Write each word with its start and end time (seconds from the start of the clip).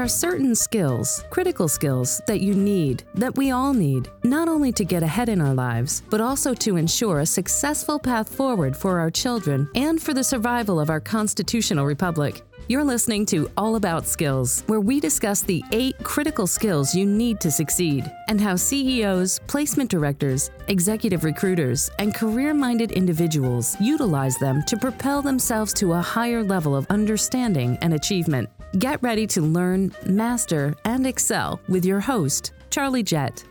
are 0.00 0.08
certain 0.08 0.54
skills, 0.54 1.24
critical 1.30 1.68
skills, 1.68 2.22
that 2.26 2.40
you 2.40 2.54
need, 2.54 3.04
that 3.14 3.36
we 3.36 3.50
all 3.50 3.74
need, 3.74 4.08
not 4.24 4.48
only 4.48 4.72
to 4.72 4.84
get 4.84 5.02
ahead 5.02 5.28
in 5.28 5.40
our 5.40 5.54
lives, 5.54 6.02
but 6.08 6.20
also 6.20 6.54
to 6.54 6.76
ensure 6.76 7.20
a 7.20 7.26
successful 7.26 7.98
path 7.98 8.34
forward 8.34 8.76
for 8.76 8.98
our 8.98 9.10
children 9.10 9.68
and 9.74 10.00
for 10.00 10.14
the 10.14 10.24
survival 10.24 10.80
of 10.80 10.90
our 10.90 11.00
constitutional 11.00 11.84
republic. 11.84 12.42
You're 12.68 12.84
listening 12.84 13.26
to 13.26 13.50
All 13.56 13.74
About 13.74 14.06
Skills, 14.06 14.62
where 14.68 14.80
we 14.80 15.00
discuss 15.00 15.42
the 15.42 15.62
eight 15.72 15.98
critical 16.04 16.46
skills 16.46 16.94
you 16.94 17.04
need 17.04 17.40
to 17.40 17.50
succeed 17.50 18.08
and 18.28 18.40
how 18.40 18.54
CEOs, 18.54 19.40
placement 19.48 19.90
directors, 19.90 20.50
executive 20.68 21.24
recruiters, 21.24 21.90
and 21.98 22.14
career 22.14 22.54
minded 22.54 22.92
individuals 22.92 23.76
utilize 23.80 24.38
them 24.38 24.62
to 24.68 24.76
propel 24.76 25.20
themselves 25.20 25.72
to 25.74 25.94
a 25.94 26.00
higher 26.00 26.44
level 26.44 26.76
of 26.76 26.86
understanding 26.90 27.76
and 27.82 27.92
achievement. 27.92 28.48
Get 28.78 29.02
ready 29.02 29.26
to 29.26 29.40
learn, 29.40 29.92
master, 30.06 30.76
and 30.84 31.04
excel 31.04 31.60
with 31.68 31.84
your 31.84 31.98
host, 31.98 32.52
Charlie 32.70 33.02
Jett. 33.02 33.42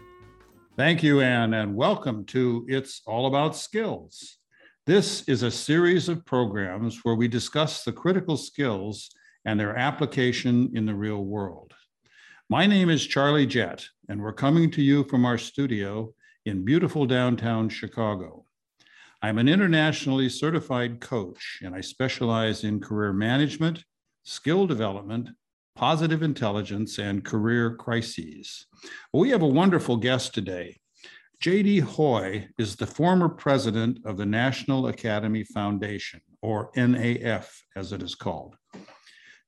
Thank 0.77 1.03
you, 1.03 1.19
Anne, 1.19 1.53
and 1.55 1.75
welcome 1.75 2.23
to 2.27 2.65
It's 2.69 3.01
All 3.05 3.25
About 3.25 3.53
Skills. 3.53 4.37
This 4.85 5.27
is 5.27 5.43
a 5.43 5.51
series 5.51 6.07
of 6.07 6.25
programs 6.25 7.01
where 7.03 7.15
we 7.15 7.27
discuss 7.27 7.83
the 7.83 7.91
critical 7.91 8.37
skills 8.37 9.09
and 9.43 9.59
their 9.59 9.75
application 9.75 10.71
in 10.73 10.85
the 10.85 10.95
real 10.95 11.25
world. 11.25 11.73
My 12.49 12.65
name 12.65 12.89
is 12.89 13.05
Charlie 13.05 13.45
Jett, 13.45 13.85
and 14.07 14.21
we're 14.21 14.31
coming 14.31 14.71
to 14.71 14.81
you 14.81 15.03
from 15.03 15.25
our 15.25 15.37
studio 15.37 16.13
in 16.45 16.63
beautiful 16.63 17.05
downtown 17.05 17.67
Chicago. 17.67 18.45
I'm 19.21 19.37
an 19.37 19.49
internationally 19.49 20.29
certified 20.29 21.01
coach, 21.01 21.59
and 21.61 21.75
I 21.75 21.81
specialize 21.81 22.63
in 22.63 22.79
career 22.79 23.11
management, 23.11 23.83
skill 24.29 24.67
development, 24.67 25.27
positive 25.75 26.21
intelligence, 26.21 26.99
and 26.99 27.25
career 27.25 27.75
crises. 27.75 28.67
We 29.11 29.31
have 29.31 29.41
a 29.41 29.47
wonderful 29.47 29.97
guest 29.97 30.35
today. 30.35 30.77
J.D. 31.39 31.81
Hoye 31.81 32.47
is 32.59 32.75
the 32.75 32.85
former 32.85 33.27
president 33.27 33.97
of 34.05 34.17
the 34.17 34.27
National 34.27 34.87
Academy 34.87 35.43
Foundation, 35.45 36.21
or 36.43 36.71
NAF 36.73 37.47
as 37.75 37.91
it 37.91 38.03
is 38.03 38.13
called. 38.13 38.55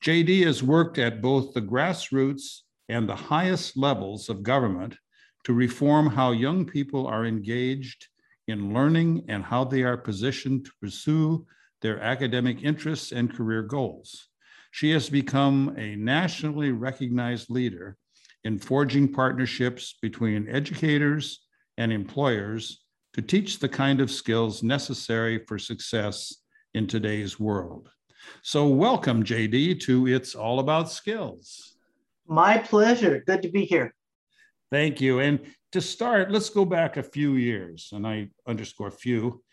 JD 0.04 0.46
has 0.46 0.64
worked 0.64 0.98
at 0.98 1.22
both 1.22 1.54
the 1.54 1.62
grassroots 1.62 2.62
and 2.90 3.08
the 3.08 3.16
highest 3.16 3.78
levels 3.78 4.30
of 4.30 4.42
government 4.42 4.98
to 5.44 5.54
reform 5.54 6.08
how 6.08 6.32
young 6.32 6.66
people 6.66 7.06
are 7.06 7.26
engaged 7.26 8.08
in 8.48 8.74
learning 8.74 9.26
and 9.28 9.44
how 9.44 9.64
they 9.64 9.84
are 9.84 9.98
positioned 9.98 10.66
to 10.66 10.72
pursue 10.82 11.46
their 11.82 12.00
academic 12.00 12.64
interests 12.64 13.12
and 13.12 13.36
career 13.36 13.62
goals. 13.62 14.31
She 14.72 14.92
has 14.92 15.10
become 15.10 15.76
a 15.78 15.96
nationally 15.98 16.72
recognized 16.72 17.50
leader 17.50 17.98
in 18.46 18.58
forging 18.58 19.12
partnerships 19.12 19.96
between 20.02 20.50
educators 20.50 21.46
and 21.78 21.92
employers 21.92 22.82
to 23.14 23.22
teach 23.22 23.60
the 23.60 23.70
kind 23.70 24.00
of 24.00 24.10
skills 24.10 24.64
necessary 24.64 25.44
for 25.46 25.60
success 25.60 26.38
in 26.74 26.88
today's 26.88 27.38
world. 27.38 27.90
So, 28.44 28.68
welcome, 28.68 29.24
JD, 29.24 29.82
to 29.82 30.08
It's 30.08 30.36
All 30.36 30.60
About 30.60 30.90
Skills. 30.90 31.76
My 32.26 32.58
pleasure. 32.58 33.24
Good 33.28 33.42
to 33.42 33.50
be 33.50 33.66
here. 33.66 33.94
Thank 34.72 35.02
you. 35.02 35.20
And 35.20 35.42
to 35.74 35.82
start, 35.82 36.32
let's 36.32 36.50
go 36.50 36.64
back 36.64 36.96
a 36.96 37.04
few 37.04 37.34
years, 37.34 37.90
and 37.92 38.08
I 38.08 38.30
underscore 38.48 38.92
few. 38.92 39.44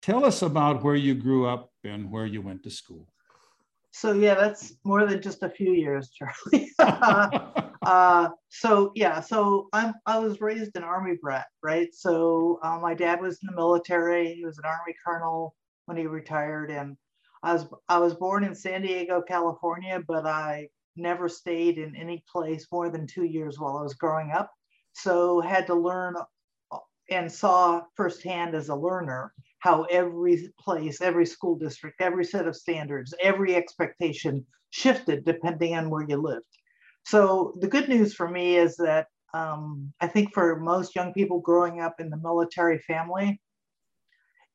Tell 0.00 0.24
us 0.24 0.40
about 0.40 0.82
where 0.82 0.96
you 0.96 1.14
grew 1.14 1.46
up 1.46 1.70
and 1.84 2.10
where 2.10 2.26
you 2.26 2.40
went 2.40 2.62
to 2.62 2.70
school. 2.70 3.06
So, 3.98 4.12
yeah, 4.12 4.34
that's 4.34 4.74
more 4.84 5.06
than 5.06 5.22
just 5.22 5.42
a 5.42 5.48
few 5.48 5.72
years, 5.72 6.10
Charlie. 6.10 6.70
uh, 6.78 8.28
so 8.50 8.92
yeah, 8.94 9.20
so 9.20 9.70
I'm 9.72 9.94
I 10.04 10.18
was 10.18 10.42
raised 10.42 10.76
an 10.76 10.84
army 10.84 11.16
brat, 11.18 11.46
right? 11.62 11.88
So 11.94 12.60
uh, 12.62 12.78
my 12.78 12.92
dad 12.92 13.22
was 13.22 13.38
in 13.42 13.46
the 13.46 13.56
military. 13.56 14.34
He 14.34 14.44
was 14.44 14.58
an 14.58 14.66
army 14.66 14.94
colonel 15.02 15.54
when 15.86 15.96
he 15.96 16.06
retired, 16.06 16.70
and 16.70 16.94
I 17.42 17.54
was 17.54 17.66
I 17.88 17.96
was 17.98 18.12
born 18.12 18.44
in 18.44 18.54
San 18.54 18.82
Diego, 18.82 19.22
California, 19.22 20.02
but 20.06 20.26
I 20.26 20.68
never 20.96 21.26
stayed 21.26 21.78
in 21.78 21.96
any 21.96 22.22
place 22.30 22.66
more 22.70 22.90
than 22.90 23.06
two 23.06 23.24
years 23.24 23.58
while 23.58 23.78
I 23.78 23.82
was 23.82 23.94
growing 23.94 24.30
up. 24.30 24.52
So 24.92 25.40
had 25.40 25.66
to 25.68 25.74
learn 25.74 26.16
uh, 26.70 26.78
and 27.10 27.32
saw 27.32 27.80
firsthand 27.94 28.54
as 28.54 28.68
a 28.68 28.76
learner 28.76 29.32
how 29.60 29.84
every 29.84 30.52
place, 30.60 31.00
every 31.00 31.26
school 31.26 31.56
district, 31.56 32.00
every 32.00 32.24
set 32.24 32.46
of 32.46 32.56
standards, 32.56 33.14
every 33.20 33.54
expectation 33.54 34.44
shifted 34.70 35.24
depending 35.24 35.74
on 35.74 35.90
where 35.90 36.04
you 36.08 36.16
lived. 36.16 36.44
So 37.04 37.54
the 37.60 37.68
good 37.68 37.88
news 37.88 38.14
for 38.14 38.28
me 38.28 38.56
is 38.56 38.76
that 38.76 39.06
um, 39.32 39.92
I 40.00 40.06
think 40.06 40.32
for 40.32 40.58
most 40.58 40.94
young 40.94 41.12
people 41.12 41.40
growing 41.40 41.80
up 41.80 41.96
in 41.98 42.10
the 42.10 42.16
military 42.16 42.78
family, 42.80 43.40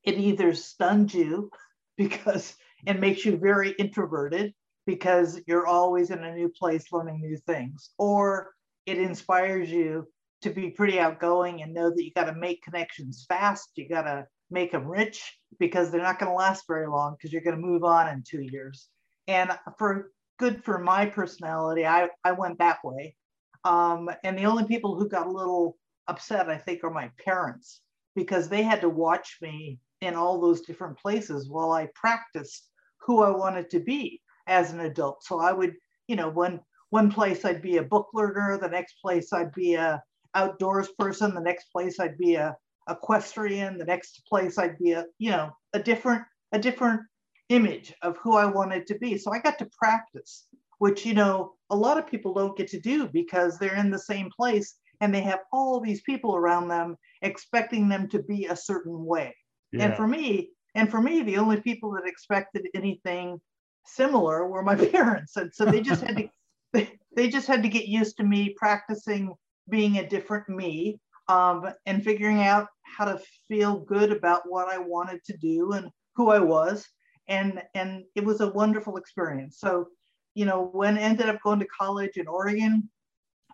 it 0.03 0.17
either 0.17 0.53
stuns 0.53 1.13
you 1.13 1.49
because 1.97 2.55
it 2.85 2.99
makes 2.99 3.25
you 3.25 3.37
very 3.37 3.71
introverted 3.71 4.53
because 4.87 5.39
you're 5.47 5.67
always 5.67 6.09
in 6.09 6.23
a 6.23 6.33
new 6.33 6.49
place 6.49 6.85
learning 6.91 7.21
new 7.21 7.37
things, 7.37 7.91
or 7.99 8.51
it 8.87 8.97
inspires 8.97 9.69
you 9.69 10.07
to 10.41 10.49
be 10.49 10.71
pretty 10.71 10.99
outgoing 10.99 11.61
and 11.61 11.73
know 11.73 11.91
that 11.91 12.03
you 12.03 12.11
got 12.15 12.25
to 12.25 12.33
make 12.33 12.63
connections 12.63 13.25
fast. 13.29 13.69
You 13.75 13.87
got 13.87 14.03
to 14.03 14.25
make 14.51 14.71
them 14.71 14.87
rich 14.87 15.37
because 15.59 15.91
they're 15.91 16.01
not 16.01 16.19
going 16.19 16.31
to 16.31 16.35
last 16.35 16.65
very 16.67 16.87
long 16.87 17.15
because 17.15 17.31
you're 17.31 17.41
going 17.41 17.55
to 17.55 17.61
move 17.61 17.83
on 17.83 18.09
in 18.09 18.23
two 18.27 18.41
years. 18.41 18.89
And 19.27 19.51
for 19.77 20.11
good 20.41 20.63
for 20.63 20.79
my 20.79 21.05
personality. 21.05 21.85
I, 21.85 22.09
I 22.23 22.31
went 22.31 22.57
that 22.57 22.79
way. 22.83 23.15
Um, 23.63 24.09
and 24.23 24.35
the 24.35 24.47
only 24.47 24.65
people 24.65 24.95
who 24.95 25.07
got 25.07 25.27
a 25.27 25.31
little 25.31 25.77
upset, 26.07 26.49
I 26.49 26.57
think, 26.57 26.83
are 26.83 26.89
my 26.89 27.11
parents 27.23 27.81
because 28.15 28.49
they 28.49 28.63
had 28.63 28.81
to 28.81 28.89
watch 28.89 29.37
me 29.39 29.79
in 30.01 30.15
all 30.15 30.41
those 30.41 30.61
different 30.61 30.97
places 30.97 31.47
while 31.47 31.71
I 31.71 31.89
practiced 31.93 32.69
who 33.01 33.21
I 33.21 33.29
wanted 33.29 33.69
to 33.69 33.79
be 33.79 34.19
as 34.47 34.71
an 34.71 34.79
adult. 34.79 35.23
So 35.23 35.39
I 35.39 35.51
would, 35.51 35.75
you 36.07 36.15
know, 36.15 36.29
one 36.29 36.59
one 36.89 37.11
place 37.11 37.45
I'd 37.45 37.61
be 37.61 37.77
a 37.77 37.83
book 37.83 38.09
learner, 38.13 38.57
the 38.57 38.67
next 38.67 38.95
place 38.99 39.31
I'd 39.31 39.53
be 39.53 39.75
a 39.75 40.01
outdoors 40.33 40.89
person, 40.97 41.35
the 41.35 41.39
next 41.39 41.65
place 41.71 41.99
I'd 41.99 42.17
be 42.17 42.33
a 42.33 42.57
equestrian, 42.89 43.77
the 43.77 43.85
next 43.85 44.23
place 44.27 44.57
I'd 44.57 44.77
be 44.77 44.91
a, 44.91 45.05
you 45.17 45.31
know, 45.31 45.51
a 45.73 45.79
different 45.79 46.23
a 46.51 46.59
different 46.59 47.01
image 47.49 47.93
of 48.01 48.17
who 48.17 48.35
I 48.35 48.45
wanted 48.45 48.87
to 48.87 48.97
be. 48.97 49.17
So 49.17 49.31
I 49.31 49.39
got 49.39 49.59
to 49.59 49.69
practice, 49.77 50.47
which, 50.79 51.05
you 51.05 51.13
know, 51.13 51.53
a 51.69 51.75
lot 51.75 51.97
of 51.97 52.07
people 52.07 52.33
don't 52.33 52.57
get 52.57 52.67
to 52.69 52.79
do 52.79 53.07
because 53.07 53.57
they're 53.57 53.75
in 53.75 53.91
the 53.91 53.99
same 53.99 54.29
place 54.35 54.75
and 55.01 55.13
they 55.13 55.21
have 55.21 55.39
all 55.51 55.79
these 55.79 56.01
people 56.01 56.35
around 56.35 56.67
them 56.67 56.95
expecting 57.21 57.89
them 57.89 58.07
to 58.09 58.23
be 58.23 58.45
a 58.45 58.55
certain 58.55 59.05
way. 59.05 59.35
Yeah. 59.71 59.85
And 59.85 59.95
for 59.95 60.07
me, 60.07 60.49
and 60.75 60.89
for 60.89 61.01
me, 61.01 61.23
the 61.23 61.37
only 61.37 61.59
people 61.59 61.91
that 61.91 62.07
expected 62.07 62.67
anything 62.73 63.41
similar 63.85 64.47
were 64.47 64.63
my 64.63 64.75
parents. 64.91 65.35
And 65.37 65.53
so 65.53 65.65
they 65.65 65.81
just 65.81 66.03
had 66.03 66.17
to 66.17 66.29
they, 66.73 66.89
they 67.15 67.29
just 67.29 67.47
had 67.47 67.63
to 67.63 67.69
get 67.69 67.87
used 67.87 68.17
to 68.17 68.23
me 68.23 68.55
practicing 68.57 69.33
being 69.69 69.97
a 69.97 70.07
different 70.07 70.47
me 70.47 70.99
um, 71.31 71.69
and 71.85 72.03
figuring 72.03 72.41
out 72.41 72.67
how 72.83 73.05
to 73.05 73.21
feel 73.47 73.79
good 73.79 74.11
about 74.11 74.41
what 74.45 74.67
I 74.67 74.77
wanted 74.77 75.23
to 75.25 75.37
do 75.37 75.71
and 75.73 75.89
who 76.15 76.29
I 76.29 76.39
was 76.39 76.85
and 77.31 77.61
and 77.73 78.03
it 78.15 78.23
was 78.23 78.41
a 78.41 78.51
wonderful 78.51 78.97
experience. 78.97 79.59
So, 79.59 79.87
you 80.35 80.45
know, 80.45 80.69
when 80.73 80.97
I 80.97 81.01
ended 81.01 81.29
up 81.29 81.41
going 81.41 81.59
to 81.59 81.67
college 81.79 82.17
in 82.17 82.27
Oregon, 82.27 82.89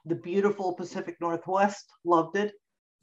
the 0.06 0.16
beautiful 0.16 0.74
Pacific 0.74 1.16
Northwest, 1.22 1.86
loved 2.04 2.38
it. 2.38 2.54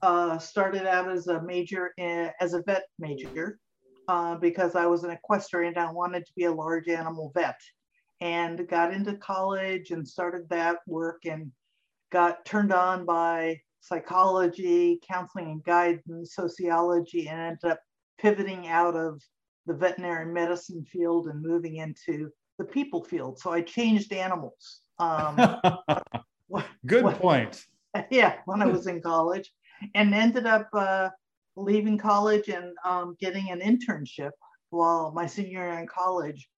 Uh, 0.03 0.37
started 0.37 0.87
out 0.87 1.09
as 1.09 1.29
a 1.29 1.43
major 1.43 1.93
in, 1.97 2.31
as 2.41 2.53
a 2.53 2.63
vet 2.63 2.85
major 2.99 3.59
uh, 4.09 4.35
because 4.35 4.75
I 4.75 4.85
was 4.87 5.03
an 5.05 5.11
equestrian. 5.11 5.75
And 5.75 5.89
I 5.89 5.93
wanted 5.93 6.27
to 6.27 6.33
be 6.37 6.45
a 6.45 6.53
large 6.53 6.89
animal 6.89 7.31
vet, 7.35 7.59
and 8.21 8.69
got 8.69 8.93
into 8.93 9.17
college 9.17 9.93
and 9.93 10.07
started 10.07 10.49
that 10.51 10.79
work 10.87 11.23
and 11.25 11.53
got 12.11 12.45
turned 12.45 12.73
on 12.73 13.07
by 13.07 13.61
psychology, 13.85 14.99
counseling 15.07 15.51
and 15.51 15.65
guidance, 15.65 16.35
sociology, 16.35 17.29
and 17.29 17.41
ended 17.41 17.65
up 17.65 17.81
pivoting 18.19 18.67
out 18.69 18.97
of 18.97 19.21
the 19.67 19.75
veterinary 19.75 20.27
medicine 20.27 20.85
field 20.85 21.27
and 21.27 21.43
moving 21.43 21.77
into 21.77 22.31
the 22.59 22.65
people 22.65 23.05
field. 23.05 23.39
So 23.39 23.53
I 23.53 23.61
changed 23.61 24.13
animals. 24.13 24.81
Um, 24.99 25.37
Good 26.87 27.05
when, 27.05 27.15
point. 27.17 27.65
Yeah, 28.11 28.37
when 28.47 28.61
I 28.61 28.67
was 28.67 28.87
in 28.87 29.01
college, 29.01 29.53
and 29.95 30.15
ended 30.15 30.47
up 30.47 30.69
uh, 30.73 31.11
leaving 31.57 31.99
college 31.99 32.49
and 32.49 32.77
um, 32.85 33.17
getting 33.21 33.51
an 33.51 33.61
internship 33.61 34.31
while 34.71 35.13
my 35.13 35.27
senior 35.27 35.69
year 35.69 35.79
in 35.79 35.87
college, 35.87 36.49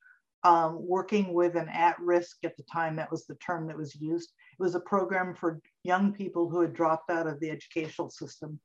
um, 0.45 0.79
working 0.81 1.35
with 1.35 1.57
an 1.57 1.69
at-risk 1.69 2.39
at 2.45 2.57
the 2.57 2.63
time. 2.73 2.97
That 2.97 3.11
was 3.11 3.27
the 3.27 3.35
term 3.37 3.67
that 3.67 3.77
was 3.77 3.95
used. 3.97 4.33
It 4.59 4.63
was 4.63 4.75
a 4.75 4.81
program 4.81 5.35
for 5.35 5.61
young 5.87 6.13
people 6.13 6.49
who 6.49 6.61
had 6.61 6.75
dropped 6.75 7.11
out 7.11 7.27
of 7.27 7.41
the 7.41 7.51
educational 7.51 8.11
system 8.11 8.61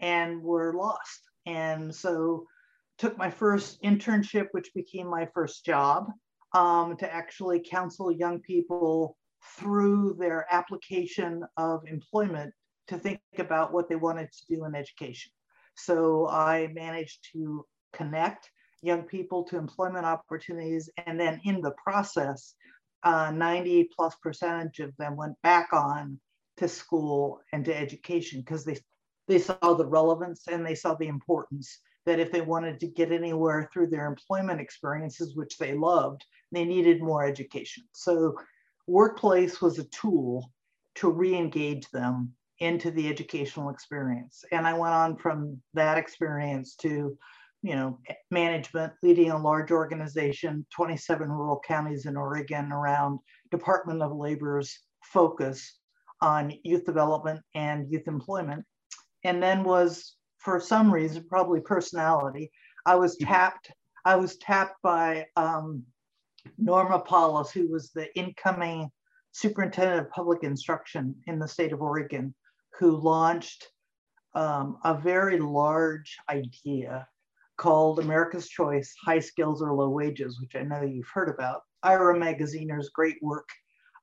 and 0.00 0.42
were 0.42 0.74
lost. 0.74 1.22
And 1.46 1.94
so 1.94 2.46
took 2.98 3.16
my 3.16 3.30
first 3.30 3.82
internship, 3.82 4.48
which 4.52 4.74
became 4.74 5.08
my 5.08 5.28
first 5.34 5.64
job, 5.64 6.06
um, 6.54 6.96
to 6.98 7.12
actually 7.12 7.60
counsel 7.60 8.12
young 8.12 8.40
people 8.40 9.16
through 9.56 10.16
their 10.18 10.46
application 10.50 11.42
of 11.56 11.80
employment 11.86 12.52
to 12.88 12.98
think 12.98 13.20
about 13.38 13.72
what 13.72 13.88
they 13.88 13.96
wanted 13.96 14.28
to 14.32 14.54
do 14.54 14.64
in 14.64 14.74
education. 14.74 15.30
So 15.76 16.28
I 16.28 16.68
managed 16.72 17.28
to 17.32 17.64
connect 17.92 18.50
young 18.82 19.02
people 19.02 19.44
to 19.44 19.56
employment 19.56 20.04
opportunities. 20.04 20.90
And 21.06 21.18
then 21.18 21.40
in 21.44 21.60
the 21.60 21.74
process, 21.82 22.54
uh, 23.04 23.30
90 23.30 23.90
plus 23.94 24.14
percentage 24.22 24.80
of 24.80 24.96
them 24.96 25.16
went 25.16 25.40
back 25.42 25.68
on 25.72 26.18
to 26.58 26.68
school 26.68 27.40
and 27.52 27.64
to 27.64 27.76
education 27.76 28.40
because 28.40 28.64
they, 28.64 28.76
they 29.26 29.38
saw 29.38 29.74
the 29.74 29.86
relevance 29.86 30.44
and 30.50 30.64
they 30.64 30.74
saw 30.74 30.94
the 30.94 31.08
importance 31.08 31.80
that 32.06 32.20
if 32.20 32.32
they 32.32 32.40
wanted 32.40 32.80
to 32.80 32.86
get 32.86 33.12
anywhere 33.12 33.68
through 33.72 33.88
their 33.88 34.06
employment 34.06 34.60
experiences, 34.60 35.36
which 35.36 35.58
they 35.58 35.74
loved, 35.74 36.24
they 36.52 36.64
needed 36.64 37.02
more 37.02 37.24
education. 37.24 37.84
So 37.92 38.36
workplace 38.86 39.60
was 39.60 39.78
a 39.78 39.84
tool 39.84 40.50
to 40.96 41.10
re-engage 41.10 41.88
them 41.90 42.32
into 42.60 42.90
the 42.90 43.08
educational 43.08 43.70
experience. 43.70 44.44
And 44.50 44.66
I 44.66 44.72
went 44.72 44.94
on 44.94 45.16
from 45.16 45.60
that 45.74 45.98
experience 45.98 46.74
to, 46.76 47.16
you 47.62 47.76
know, 47.76 47.98
management, 48.30 48.94
leading 49.02 49.30
a 49.30 49.40
large 49.40 49.70
organization, 49.70 50.66
27 50.74 51.28
rural 51.28 51.60
counties 51.66 52.06
in 52.06 52.16
Oregon 52.16 52.72
around 52.72 53.20
Department 53.50 54.02
of 54.02 54.16
Labor's 54.16 54.76
focus 55.04 55.77
on 56.20 56.52
youth 56.64 56.84
development 56.84 57.40
and 57.54 57.90
youth 57.90 58.06
employment. 58.08 58.64
And 59.24 59.42
then 59.42 59.64
was, 59.64 60.16
for 60.38 60.60
some 60.60 60.92
reason, 60.92 61.24
probably 61.28 61.60
personality, 61.60 62.50
I 62.86 62.94
was 62.96 63.16
mm-hmm. 63.16 63.32
tapped. 63.32 63.72
I 64.04 64.16
was 64.16 64.36
tapped 64.38 64.80
by 64.82 65.26
um, 65.36 65.82
Norma 66.56 67.00
Paulus, 67.00 67.50
who 67.50 67.68
was 67.68 67.90
the 67.90 68.14
incoming 68.16 68.90
superintendent 69.32 70.00
of 70.00 70.10
public 70.10 70.42
instruction 70.42 71.14
in 71.26 71.38
the 71.38 71.48
state 71.48 71.72
of 71.72 71.82
Oregon, 71.82 72.34
who 72.78 72.96
launched 72.96 73.68
um, 74.34 74.78
a 74.84 74.94
very 74.94 75.38
large 75.38 76.16
idea 76.30 77.06
called 77.56 77.98
America's 77.98 78.48
Choice 78.48 78.94
High 79.04 79.18
Skills 79.18 79.60
or 79.60 79.74
Low 79.74 79.90
Wages, 79.90 80.40
which 80.40 80.54
I 80.54 80.62
know 80.62 80.82
you've 80.82 81.10
heard 81.12 81.28
about. 81.28 81.62
Ira 81.82 82.18
Magaziner's 82.18 82.90
great 82.90 83.18
work 83.20 83.48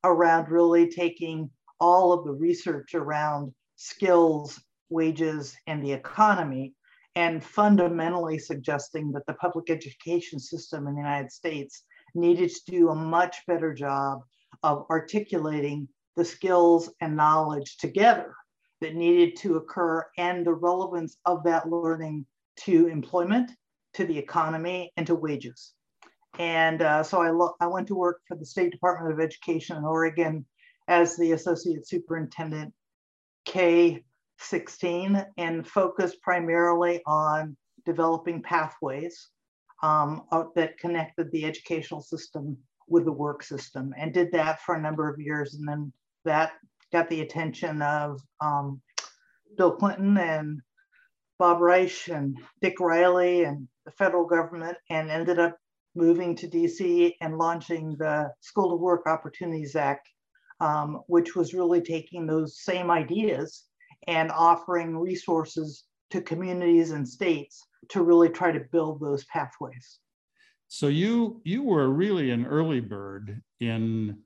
around 0.04 0.50
really 0.50 0.88
taking 0.88 1.50
all 1.80 2.12
of 2.12 2.24
the 2.24 2.32
research 2.32 2.94
around 2.94 3.52
skills, 3.76 4.60
wages, 4.88 5.56
and 5.66 5.84
the 5.84 5.92
economy, 5.92 6.74
and 7.14 7.42
fundamentally 7.42 8.38
suggesting 8.38 9.12
that 9.12 9.26
the 9.26 9.34
public 9.34 9.70
education 9.70 10.38
system 10.38 10.86
in 10.86 10.94
the 10.94 11.00
United 11.00 11.32
States 11.32 11.84
needed 12.14 12.50
to 12.50 12.70
do 12.70 12.88
a 12.90 12.94
much 12.94 13.36
better 13.46 13.72
job 13.72 14.20
of 14.62 14.86
articulating 14.90 15.88
the 16.16 16.24
skills 16.24 16.90
and 17.00 17.16
knowledge 17.16 17.76
together 17.78 18.34
that 18.80 18.94
needed 18.94 19.36
to 19.36 19.56
occur 19.56 20.04
and 20.18 20.44
the 20.44 20.52
relevance 20.52 21.16
of 21.24 21.42
that 21.44 21.68
learning 21.68 22.26
to 22.56 22.86
employment, 22.88 23.50
to 23.94 24.04
the 24.04 24.18
economy, 24.18 24.92
and 24.96 25.06
to 25.06 25.14
wages. 25.14 25.72
And 26.38 26.82
uh, 26.82 27.02
so 27.02 27.22
I, 27.22 27.64
I 27.64 27.66
went 27.66 27.88
to 27.88 27.94
work 27.94 28.20
for 28.28 28.36
the 28.36 28.44
State 28.44 28.72
Department 28.72 29.12
of 29.12 29.20
Education 29.20 29.76
in 29.76 29.84
Oregon 29.84 30.44
as 30.88 31.16
the 31.16 31.32
Associate 31.32 31.86
Superintendent 31.86 32.72
K16 33.48 35.26
and 35.38 35.66
focused 35.66 36.20
primarily 36.22 37.02
on 37.06 37.56
developing 37.84 38.42
pathways 38.42 39.30
um, 39.82 40.22
that 40.54 40.78
connected 40.78 41.30
the 41.30 41.44
educational 41.44 42.00
system 42.00 42.56
with 42.88 43.04
the 43.04 43.12
work 43.12 43.42
system 43.42 43.92
and 43.98 44.12
did 44.12 44.30
that 44.32 44.60
for 44.62 44.74
a 44.74 44.80
number 44.80 45.08
of 45.08 45.20
years. 45.20 45.54
And 45.54 45.66
then 45.68 45.92
that 46.24 46.52
got 46.92 47.08
the 47.08 47.20
attention 47.20 47.82
of 47.82 48.20
um, 48.40 48.80
Bill 49.56 49.72
Clinton 49.72 50.16
and 50.18 50.60
Bob 51.38 51.60
Reich 51.60 52.08
and 52.08 52.38
Dick 52.62 52.80
Riley 52.80 53.44
and 53.44 53.68
the 53.84 53.90
federal 53.92 54.24
government 54.24 54.76
and 54.90 55.10
ended 55.10 55.38
up 55.38 55.56
moving 55.94 56.34
to 56.36 56.48
DC 56.48 57.14
and 57.20 57.38
launching 57.38 57.96
the 57.98 58.32
School 58.40 58.70
to 58.70 58.76
Work 58.76 59.06
Opportunities 59.06 59.76
Act, 59.76 60.08
um, 60.60 61.02
which 61.06 61.36
was 61.36 61.54
really 61.54 61.80
taking 61.80 62.26
those 62.26 62.62
same 62.62 62.90
ideas 62.90 63.64
and 64.06 64.30
offering 64.30 64.96
resources 64.96 65.84
to 66.10 66.20
communities 66.20 66.92
and 66.92 67.08
states 67.08 67.66
to 67.88 68.02
really 68.02 68.28
try 68.28 68.52
to 68.52 68.60
build 68.72 69.00
those 69.00 69.24
pathways. 69.24 69.98
So 70.68 70.88
you 70.88 71.40
you 71.44 71.62
were 71.62 71.88
really 71.88 72.30
an 72.30 72.46
early 72.46 72.80
bird 72.80 73.40
in 73.60 74.18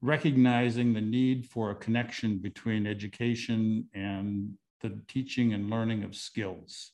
recognizing 0.00 0.92
the 0.92 1.00
need 1.00 1.46
for 1.46 1.70
a 1.70 1.74
connection 1.74 2.38
between 2.38 2.86
education 2.86 3.88
and 3.94 4.54
the 4.80 4.98
teaching 5.08 5.54
and 5.54 5.70
learning 5.70 6.02
of 6.02 6.14
skills. 6.14 6.92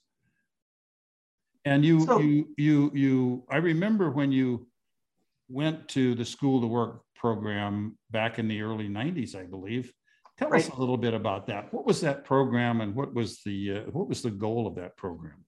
And 1.65 1.85
you 1.85 2.01
so, 2.07 2.19
you 2.19 2.49
you 2.57 2.91
you 2.95 3.45
I 3.51 3.57
remember 3.57 4.11
when 4.11 4.33
you 4.33 4.67
went 5.49 5.89
to 5.89 6.15
the 6.15 6.25
school 6.25 6.61
to 6.61 6.67
work 6.67 7.03
program 7.19 7.99
back 8.11 8.39
in 8.39 8.49
the 8.49 8.63
early 8.63 8.89
90s, 8.89 9.35
I 9.35 9.45
believe. 9.45 9.93
Tell 10.39 10.51
right. 10.51 10.65
us 10.65 10.71
a 10.71 10.77
little 10.79 10.97
bit 10.97 11.15
about 11.15 11.47
that. 11.49 11.73
What 11.75 11.85
was 11.85 12.01
that 12.01 12.25
program 12.25 12.81
and 12.81 12.95
what 12.95 13.13
was 13.13 13.41
the 13.45 13.79
uh, 13.79 13.81
what 13.91 14.09
was 14.09 14.23
the 14.23 14.31
goal 14.31 14.67
of 14.69 14.77
that 14.77 14.97
program? 14.97 15.45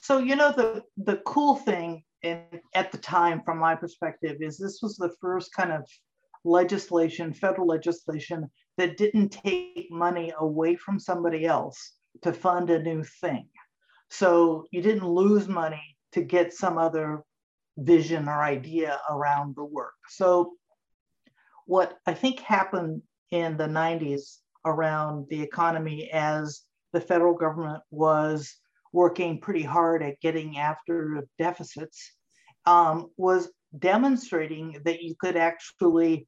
So 0.00 0.18
you 0.18 0.36
know 0.36 0.52
the 0.52 0.82
the 0.96 1.16
cool 1.26 1.56
thing 1.56 2.04
in, 2.22 2.44
at 2.74 2.92
the 2.92 2.98
time, 2.98 3.42
from 3.44 3.58
my 3.58 3.74
perspective, 3.74 4.36
is 4.40 4.58
this 4.58 4.78
was 4.80 4.96
the 4.96 5.12
first 5.20 5.52
kind 5.52 5.72
of 5.72 5.84
legislation, 6.44 7.32
federal 7.32 7.66
legislation 7.66 8.48
that 8.78 8.96
didn't 8.96 9.30
take 9.30 9.88
money 9.90 10.32
away 10.38 10.76
from 10.76 10.98
somebody 10.98 11.44
else 11.44 11.94
to 12.22 12.32
fund 12.32 12.70
a 12.70 12.82
new 12.82 13.02
thing. 13.20 13.48
So 14.08 14.66
you 14.70 14.82
didn't 14.82 15.06
lose 15.06 15.48
money 15.48 15.96
to 16.12 16.22
get 16.22 16.52
some 16.52 16.78
other 16.78 17.22
vision 17.76 18.28
or 18.28 18.42
idea 18.42 18.98
around 19.08 19.54
the 19.56 19.64
work. 19.64 19.94
So 20.08 20.52
what 21.70 21.98
I 22.04 22.14
think 22.14 22.40
happened 22.40 23.00
in 23.30 23.56
the 23.56 23.68
90s 23.68 24.38
around 24.66 25.28
the 25.30 25.40
economy 25.40 26.10
as 26.10 26.62
the 26.92 27.00
federal 27.00 27.34
government 27.34 27.80
was 27.92 28.56
working 28.92 29.40
pretty 29.40 29.62
hard 29.62 30.02
at 30.02 30.20
getting 30.20 30.58
after 30.58 31.24
deficits, 31.38 32.10
um, 32.66 33.12
was 33.16 33.52
demonstrating 33.78 34.80
that 34.84 35.00
you 35.00 35.14
could 35.20 35.36
actually 35.36 36.26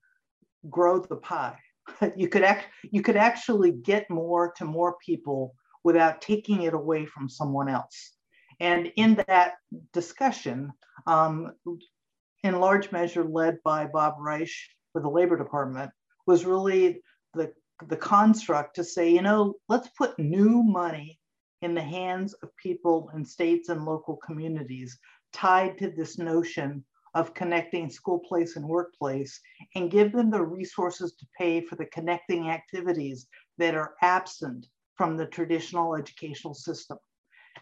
grow 0.71 1.01
the 1.01 1.17
pie. 1.17 1.59
you 2.17 2.29
could 2.29 2.45
act, 2.45 2.69
you 2.93 3.03
could 3.03 3.17
actually 3.17 3.73
get 3.73 4.09
more 4.09 4.53
to 4.59 4.65
more 4.65 4.95
people 5.05 5.57
without 5.83 6.21
taking 6.21 6.63
it 6.63 6.73
away 6.73 7.05
from 7.05 7.29
someone 7.29 7.69
else. 7.69 8.13
And 8.61 8.93
in 8.95 9.17
that 9.27 9.55
discussion, 9.93 10.71
um, 11.09 11.51
in 12.45 12.61
large 12.61 12.93
measure 12.93 13.25
led 13.25 13.59
by 13.65 13.87
Bob 13.87 14.15
Reich 14.21 14.55
for 14.93 15.01
the 15.01 15.09
Labor 15.09 15.37
Department, 15.37 15.91
was 16.27 16.45
really 16.45 17.03
the, 17.35 17.53
the 17.89 17.97
construct 17.97 18.77
to 18.77 18.85
say, 18.85 19.11
you 19.11 19.23
know, 19.23 19.55
let's 19.69 19.89
put 19.99 20.19
new 20.19 20.63
money 20.63 21.19
in 21.63 21.75
the 21.75 21.83
hands 21.83 22.35
of 22.43 22.55
people 22.57 23.11
in 23.15 23.25
states 23.25 23.69
and 23.69 23.85
local 23.85 24.17
communities 24.17 24.99
tied 25.33 25.79
to 25.79 25.91
this 25.91 26.19
notion 26.19 26.85
of 27.15 27.35
connecting 27.35 27.91
school 27.91 28.21
place 28.21 28.57
and 28.57 28.67
workplace 28.67 29.39
and 29.75 29.91
give 29.91 30.13
them 30.13 30.31
the 30.31 30.43
resources 30.43 31.15
to 31.15 31.27
pay 31.39 31.61
for 31.61 31.77
the 31.77 31.87
connecting 31.87 32.49
activities 32.49 33.27
that 33.59 33.75
are 33.75 33.95
absent 34.03 34.67
from 34.97 35.17
the 35.17 35.27
traditional 35.27 35.95
educational 35.95 36.55
system. 36.55 36.99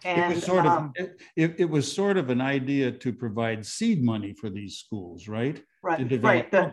And, 0.05 0.33
it 0.33 0.35
was 0.37 0.45
sort 0.45 0.67
um, 0.67 0.93
of 0.99 1.09
it, 1.37 1.55
it, 1.59 1.69
was 1.69 1.91
sort 1.91 2.17
of 2.17 2.31
an 2.31 2.41
idea 2.41 2.93
to 2.93 3.13
provide 3.13 3.67
seed 3.67 4.03
money 4.03 4.35
for 4.41 4.49
these 4.49 4.79
schools, 4.79 5.27
right? 5.27 5.61
Right. 5.83 6.23
right. 6.23 6.51
The, 6.51 6.73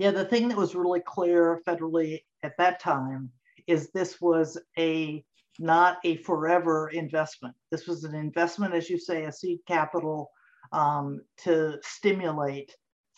yeah, 0.00 0.10
the 0.10 0.24
thing 0.24 0.48
that 0.48 0.56
was 0.56 0.74
really 0.74 1.00
clear 1.00 1.60
federally 1.68 2.22
at 2.42 2.56
that 2.56 2.80
time 2.80 3.30
is 3.66 3.90
this 3.90 4.18
was 4.18 4.56
a 4.78 5.22
not 5.58 5.98
a 6.04 6.16
forever 6.16 6.88
investment. 6.88 7.54
This 7.70 7.86
was 7.86 8.04
an 8.04 8.14
investment, 8.14 8.72
as 8.72 8.88
you 8.88 8.98
say, 8.98 9.24
a 9.24 9.32
seed 9.32 9.58
capital 9.68 10.30
um, 10.72 11.20
to 11.44 11.78
stimulate 11.82 12.74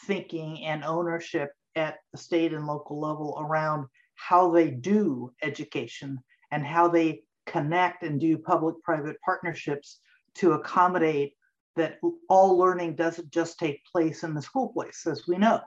thinking 0.07 0.65
and 0.65 0.83
ownership 0.83 1.53
at 1.77 1.99
the 2.11 2.19
state 2.19 2.53
and 2.53 2.67
local 2.67 2.99
level 2.99 3.39
around 3.41 3.87
how 4.17 4.51
they 4.51 4.69
do 4.69 5.33
education 5.45 6.19
and 6.51 6.67
how 6.67 6.89
they 6.89 7.23
connect 7.47 8.03
and 8.03 8.21
do 8.21 8.37
public 8.37 8.75
private 8.83 9.19
partnerships 9.25 10.01
to 10.35 10.55
accommodate 10.55 11.35
that 11.77 12.01
all 12.29 12.59
learning 12.59 12.97
doesn't 12.97 13.31
just 13.31 13.57
take 13.61 13.85
place 13.85 14.25
in 14.25 14.35
the 14.35 14.43
school 14.43 14.73
place, 14.73 15.07
as 15.07 15.29
we 15.29 15.39
know. 15.39 15.61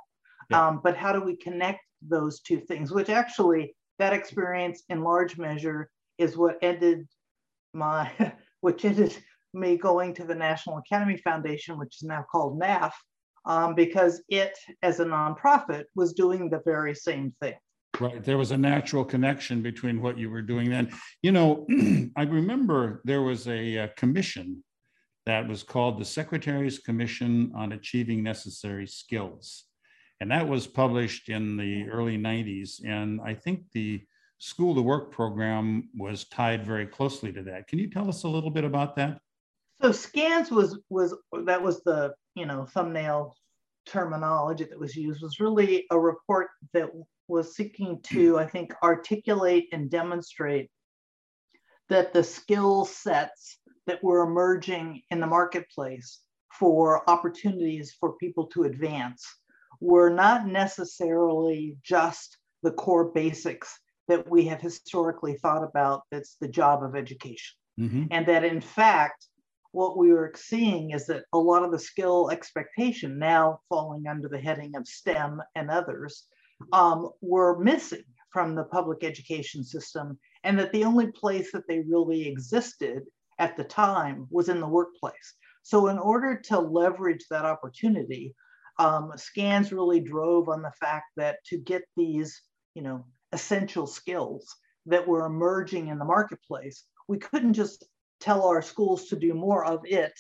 Yeah. 0.50 0.68
Um, 0.68 0.82
but 0.84 0.96
how 0.96 1.12
do 1.12 1.22
we 1.22 1.36
connect 1.36 1.82
those 2.02 2.42
two 2.42 2.60
things, 2.60 2.92
which 2.92 3.10
actually 3.10 3.76
that 4.00 4.14
experience 4.14 4.84
in 4.90 5.04
large 5.04 5.38
measure 5.38 5.90
is 6.18 6.38
what 6.38 6.58
ended 6.62 7.08
my, 7.74 8.12
which 8.62 8.86
ended 8.86 9.18
me 9.54 9.78
going 9.78 10.14
to 10.14 10.26
the 10.26 10.36
National 10.36 10.78
Academy 10.78 11.18
Foundation, 11.18 11.78
which 11.78 11.98
is 11.98 12.04
now 12.04 12.26
called 12.30 12.60
NAF, 12.60 12.92
um, 13.46 13.76
because 13.76 14.22
it, 14.30 14.58
as 14.84 15.00
a 15.00 15.06
nonprofit, 15.06 15.86
was 15.96 16.14
doing 16.14 16.50
the 16.50 16.62
very 16.66 16.94
same 16.94 17.34
thing. 17.42 17.56
Right. 18.00 18.22
There 18.24 18.38
was 18.38 18.52
a 18.52 18.58
natural 18.58 19.06
connection 19.06 19.62
between 19.62 20.02
what 20.02 20.18
you 20.18 20.30
were 20.30 20.42
doing 20.42 20.70
then. 20.70 20.92
You 21.22 21.32
know, 21.32 21.66
I 22.18 22.24
remember 22.24 23.02
there 23.06 23.22
was 23.22 23.48
a, 23.48 23.78
a, 23.78 23.88
commission 23.90 24.64
that 25.26 25.48
was 25.48 25.64
called 25.64 26.00
the 26.00 26.06
Secretary's 26.06 26.80
Commission 26.80 27.54
on 27.56 27.72
Achieving 27.72 28.22
Necessary 28.22 28.86
Skills. 28.86 29.64
And 30.22 30.32
that 30.32 30.48
was 30.48 30.66
published 30.66 31.30
in 31.30 31.58
the 31.58 31.90
early 31.90 32.18
90s. 32.18 32.86
And 32.86 33.20
I 33.22 33.34
think 33.34 33.64
the 33.74 34.02
School 34.40 34.76
to 34.76 34.82
Work 34.82 35.12
program 35.12 35.90
was 35.98 36.26
tied 36.26 36.66
very 36.66 36.86
closely 36.86 37.32
to 37.34 37.44
that. 37.44 37.68
Can 37.68 37.80
you 37.80 37.90
tell 37.90 38.08
us 38.08 38.24
a 38.24 38.28
little 38.28 38.50
bit 38.50 38.64
about 38.64 38.96
that? 38.96 39.20
So 39.82 39.92
SCANS 39.92 40.52
was 40.52 40.80
was 40.90 41.14
that 41.46 41.62
was 41.62 41.84
the 41.84 42.14
you 42.34 42.46
know 42.46 42.66
thumbnail 42.66 43.36
terminology 43.86 44.64
that 44.64 44.80
was 44.80 44.96
used 44.96 45.22
was 45.22 45.40
really 45.40 45.86
a 45.92 46.00
report 46.00 46.48
that 46.74 46.90
was 47.28 47.56
seeking 47.56 48.00
to, 48.04 48.38
I 48.38 48.46
think, 48.46 48.74
articulate 48.84 49.68
and 49.72 49.90
demonstrate 49.90 50.70
that 51.90 52.14
the 52.14 52.24
skill 52.24 52.86
sets 52.86 53.60
that 53.88 54.04
were 54.04 54.22
emerging 54.22 55.02
in 55.12 55.20
the 55.20 55.28
marketplace 55.28 56.22
for 56.52 57.08
opportunities 57.10 57.96
for 58.00 58.14
people 58.14 58.48
to 58.48 58.64
advance 58.64 59.26
were 59.80 60.10
not 60.10 60.48
necessarily 60.48 61.78
just 61.84 62.38
the 62.64 62.72
core 62.72 63.12
basics 63.12 63.80
that 64.08 64.30
we 64.30 64.46
have 64.46 64.62
historically 64.62 65.36
thought 65.36 65.64
about 65.64 66.04
that's 66.12 66.38
the 66.40 66.48
job 66.48 66.84
of 66.84 66.96
education. 66.96 67.56
Mm-hmm. 67.80 68.06
And 68.12 68.26
that 68.28 68.44
in 68.44 68.62
fact, 68.62 69.28
what 69.72 69.98
we 69.98 70.14
were 70.14 70.32
seeing 70.36 70.92
is 70.92 71.06
that 71.08 71.26
a 71.34 71.38
lot 71.38 71.64
of 71.64 71.72
the 71.72 71.80
skill 71.80 72.30
expectation 72.32 73.20
now 73.20 73.60
falling 73.68 74.08
under 74.08 74.30
the 74.30 74.40
heading 74.40 74.76
of 74.76 74.88
STEM 74.88 75.42
and 75.56 75.70
others 75.70 76.24
um, 76.72 77.10
were 77.22 77.60
missing 77.60 78.04
from 78.32 78.56
the 78.56 78.64
public 78.64 79.04
education 79.04 79.64
system, 79.64 80.18
and 80.44 80.58
that 80.60 80.72
the 80.72 80.84
only 80.84 81.08
place 81.12 81.52
that 81.52 81.68
they 81.68 81.80
really 81.80 82.28
existed 82.28 83.04
at 83.40 83.58
the 83.58 83.64
time 83.64 84.28
was 84.30 84.50
in 84.50 84.60
the 84.60 84.68
workplace. 84.68 85.36
So, 85.64 85.88
in 85.88 85.98
order 85.98 86.40
to 86.46 86.60
leverage 86.60 87.26
that 87.30 87.46
opportunity, 87.46 88.34
um, 88.78 89.12
SCANS 89.16 89.72
really 89.72 90.00
drove 90.00 90.50
on 90.50 90.62
the 90.62 90.74
fact 90.80 91.08
that 91.18 91.38
to 91.46 91.58
get 91.58 91.84
these, 91.96 92.42
you 92.74 92.82
know, 92.82 93.06
essential 93.32 93.88
skills 93.88 94.56
that 94.86 95.08
were 95.08 95.26
emerging 95.26 95.88
in 95.88 95.98
the 95.98 96.06
marketplace, 96.06 96.86
we 97.08 97.18
couldn't 97.18 97.54
just 97.54 97.86
tell 98.20 98.48
our 98.48 98.62
schools 98.62 99.06
to 99.08 99.16
do 99.16 99.34
more 99.34 99.66
of 99.66 99.82
it 99.84 100.14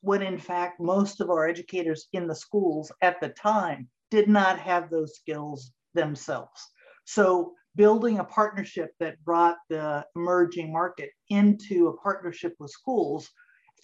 when 0.00 0.22
in 0.22 0.38
fact 0.38 0.80
most 0.80 1.20
of 1.20 1.30
our 1.30 1.48
educators 1.48 2.06
in 2.12 2.26
the 2.26 2.34
schools 2.34 2.92
at 3.02 3.20
the 3.20 3.28
time 3.30 3.88
did 4.10 4.28
not 4.28 4.58
have 4.58 4.88
those 4.88 5.16
skills 5.16 5.72
themselves. 5.94 6.60
So 7.04 7.54
building 7.74 8.18
a 8.18 8.24
partnership 8.24 8.90
that 9.00 9.22
brought 9.24 9.56
the 9.68 10.04
emerging 10.14 10.72
market 10.72 11.10
into 11.28 11.88
a 11.88 11.96
partnership 11.98 12.54
with 12.58 12.70
schools 12.70 13.28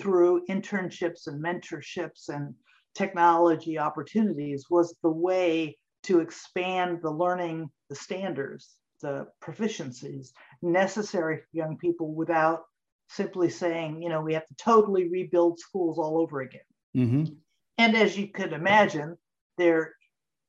through 0.01 0.45
internships 0.49 1.27
and 1.27 1.43
mentorships 1.43 2.29
and 2.29 2.55
technology 2.95 3.79
opportunities 3.79 4.67
was 4.71 4.95
the 5.03 5.11
way 5.11 5.79
to 6.05 6.21
expand 6.21 7.01
the 7.03 7.11
learning, 7.11 7.71
the 7.89 7.95
standards, 7.95 8.77
the 9.01 9.27
proficiencies 9.43 10.33
necessary 10.63 11.39
for 11.39 11.49
young 11.53 11.77
people 11.77 12.15
without 12.15 12.65
simply 13.09 13.51
saying, 13.51 14.03
you 14.03 14.09
know, 14.09 14.21
we 14.21 14.35
have 14.35 14.47
to 14.47 14.55
totally 14.55 15.09
rebuild 15.09 15.59
schools 15.59 15.99
all 15.99 16.19
over 16.19 16.41
again. 16.41 16.61
Mm-hmm. 16.97 17.35
And 17.79 17.97
as 17.97 18.17
you 18.17 18.29
could 18.29 18.53
imagine, 18.53 19.17
there 19.59 19.95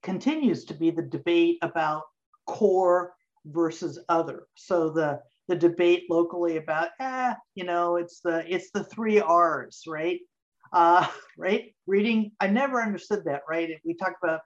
continues 0.02 0.66
to 0.66 0.74
be 0.74 0.92
the 0.92 1.02
debate 1.02 1.58
about 1.62 2.04
core 2.46 3.14
versus 3.46 4.00
other. 4.10 4.44
So 4.56 4.90
the 4.90 5.22
the 5.50 5.56
debate 5.56 6.06
locally 6.10 6.56
about 6.58 6.90
ah, 7.02 7.36
you 7.56 7.66
know, 7.66 7.98
it's 7.98 8.22
the 8.22 8.44
it's 8.54 8.72
the 8.72 8.84
three 8.84 9.20
R's, 9.20 9.84
right? 9.88 10.20
Uh, 10.74 11.08
right? 11.38 11.74
Reading. 11.88 12.32
I 12.40 12.48
never 12.48 12.82
understood 12.82 13.24
that. 13.26 13.42
Right? 13.50 13.70
We 13.86 13.94
talk 13.94 14.14
about 14.22 14.42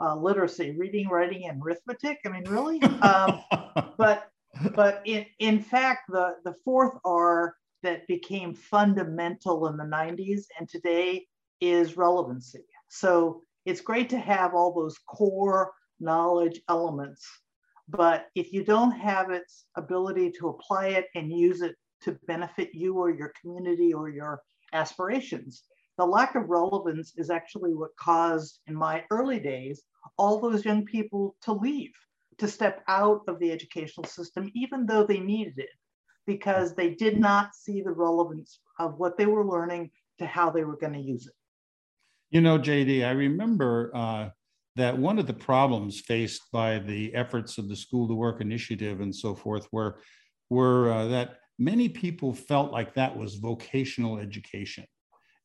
uh, 0.00 0.16
literacy, 0.16 0.74
reading, 0.78 1.08
writing, 1.08 1.48
and 1.48 1.62
arithmetic. 1.62 2.18
I 2.24 2.30
mean, 2.30 2.44
really? 2.44 2.82
Um, 2.82 3.42
but 3.98 4.28
but 4.74 5.02
in 5.04 5.26
in 5.38 5.60
fact, 5.60 6.02
the 6.08 6.36
the 6.44 6.54
fourth 6.64 6.98
R 7.04 7.56
that 7.82 8.06
became 8.06 8.54
fundamental 8.54 9.66
in 9.66 9.76
the 9.76 9.84
90s 9.84 10.42
and 10.58 10.68
today 10.68 11.26
is 11.60 11.96
relevancy. 11.96 12.64
So 12.88 13.42
it's 13.66 13.80
great 13.80 14.08
to 14.10 14.18
have 14.18 14.54
all 14.54 14.72
those 14.72 14.96
core 15.08 15.72
knowledge 15.98 16.60
elements, 16.68 17.26
but 17.88 18.26
if 18.34 18.52
you 18.52 18.64
don't 18.64 18.92
have 18.92 19.30
its 19.30 19.64
ability 19.76 20.32
to 20.38 20.48
apply 20.48 20.88
it 20.88 21.06
and 21.14 21.32
use 21.32 21.60
it 21.60 21.74
to 22.02 22.18
benefit 22.26 22.70
you 22.72 22.98
or 22.98 23.10
your 23.10 23.32
community 23.40 23.92
or 23.92 24.08
your 24.08 24.40
aspirations, 24.72 25.64
the 25.98 26.06
lack 26.06 26.34
of 26.34 26.48
relevance 26.48 27.12
is 27.16 27.30
actually 27.30 27.74
what 27.74 27.96
caused, 27.96 28.60
in 28.66 28.74
my 28.74 29.04
early 29.10 29.38
days, 29.38 29.82
all 30.16 30.40
those 30.40 30.64
young 30.64 30.84
people 30.84 31.36
to 31.42 31.52
leave, 31.52 31.92
to 32.38 32.48
step 32.48 32.82
out 32.88 33.22
of 33.28 33.38
the 33.38 33.52
educational 33.52 34.04
system, 34.04 34.50
even 34.54 34.86
though 34.86 35.04
they 35.04 35.20
needed 35.20 35.54
it, 35.58 35.68
because 36.26 36.74
they 36.74 36.94
did 36.94 37.18
not 37.18 37.54
see 37.54 37.82
the 37.82 37.92
relevance 37.92 38.60
of 38.78 38.98
what 38.98 39.16
they 39.18 39.26
were 39.26 39.46
learning 39.46 39.90
to 40.18 40.26
how 40.26 40.50
they 40.50 40.64
were 40.64 40.76
going 40.76 40.94
to 40.94 41.00
use 41.00 41.26
it. 41.26 41.34
You 42.30 42.40
know, 42.40 42.58
JD, 42.58 43.06
I 43.06 43.10
remember 43.10 43.90
uh, 43.94 44.30
that 44.76 44.96
one 44.96 45.18
of 45.18 45.26
the 45.26 45.34
problems 45.34 46.00
faced 46.00 46.42
by 46.50 46.78
the 46.78 47.14
efforts 47.14 47.58
of 47.58 47.68
the 47.68 47.76
School 47.76 48.08
to 48.08 48.14
Work 48.14 48.40
Initiative 48.40 49.00
and 49.00 49.14
so 49.14 49.34
forth 49.34 49.68
were, 49.70 50.00
were 50.48 50.90
uh, 50.90 51.06
that 51.08 51.36
many 51.58 51.88
people 51.88 52.32
felt 52.32 52.72
like 52.72 52.94
that 52.94 53.16
was 53.16 53.34
vocational 53.34 54.18
education. 54.18 54.86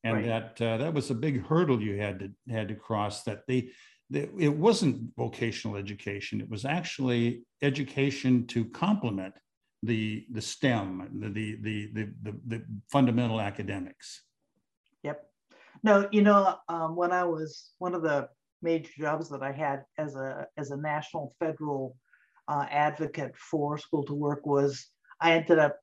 And 0.04 0.16
right. 0.16 0.26
that 0.26 0.62
uh, 0.62 0.76
that 0.78 0.94
was 0.94 1.10
a 1.10 1.14
big 1.14 1.44
hurdle 1.44 1.82
you 1.82 1.96
had 1.96 2.20
to 2.20 2.30
had 2.52 2.68
to 2.68 2.74
cross. 2.74 3.24
That 3.24 3.42
they, 3.48 3.70
they, 4.10 4.28
it 4.38 4.54
wasn't 4.54 5.10
vocational 5.16 5.76
education; 5.76 6.40
it 6.40 6.48
was 6.48 6.64
actually 6.64 7.42
education 7.62 8.46
to 8.48 8.64
complement 8.66 9.34
the 9.82 10.26
the 10.30 10.40
STEM, 10.40 11.08
the 11.20 11.28
the 11.28 11.56
the 11.62 11.90
the, 11.92 12.12
the, 12.22 12.40
the 12.46 12.64
fundamental 12.90 13.40
academics. 13.40 14.22
Yep. 15.02 15.24
No, 15.82 16.08
you 16.10 16.22
know, 16.22 16.56
um, 16.68 16.96
when 16.96 17.12
I 17.12 17.24
was 17.24 17.70
one 17.78 17.94
of 17.94 18.02
the 18.02 18.28
major 18.62 18.90
jobs 18.98 19.28
that 19.30 19.42
I 19.42 19.52
had 19.52 19.84
as 19.98 20.16
a 20.16 20.46
as 20.56 20.70
a 20.70 20.76
national 20.76 21.34
federal 21.38 21.96
uh, 22.48 22.66
advocate 22.70 23.36
for 23.36 23.78
school 23.78 24.04
to 24.04 24.14
work 24.14 24.46
was 24.46 24.86
I 25.20 25.32
ended 25.32 25.58
up 25.58 25.76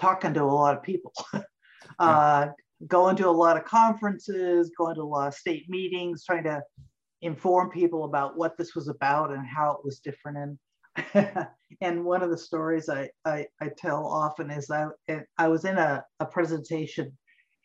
talking 0.00 0.34
to 0.34 0.42
a 0.42 0.44
lot 0.44 0.76
of 0.76 0.82
people, 0.82 1.12
uh, 1.98 2.48
going 2.86 3.16
to 3.16 3.28
a 3.28 3.30
lot 3.30 3.56
of 3.56 3.64
conferences, 3.64 4.72
going 4.76 4.96
to 4.96 5.02
a 5.02 5.04
lot 5.04 5.28
of 5.28 5.34
state 5.34 5.68
meetings, 5.68 6.24
trying 6.24 6.44
to 6.44 6.62
inform 7.22 7.70
people 7.70 8.04
about 8.04 8.36
what 8.36 8.56
this 8.58 8.74
was 8.74 8.88
about 8.88 9.30
and 9.30 9.46
how 9.46 9.72
it 9.72 9.84
was 9.84 10.00
different. 10.00 10.38
And 10.38 10.58
and 11.80 12.04
one 12.04 12.22
of 12.22 12.30
the 12.30 12.38
stories 12.38 12.88
I, 12.88 13.08
I, 13.24 13.46
I 13.60 13.70
tell 13.76 14.06
often 14.06 14.50
is 14.50 14.70
I 14.70 14.86
I 15.38 15.48
was 15.48 15.64
in 15.64 15.78
a, 15.78 16.04
a 16.20 16.26
presentation 16.26 17.16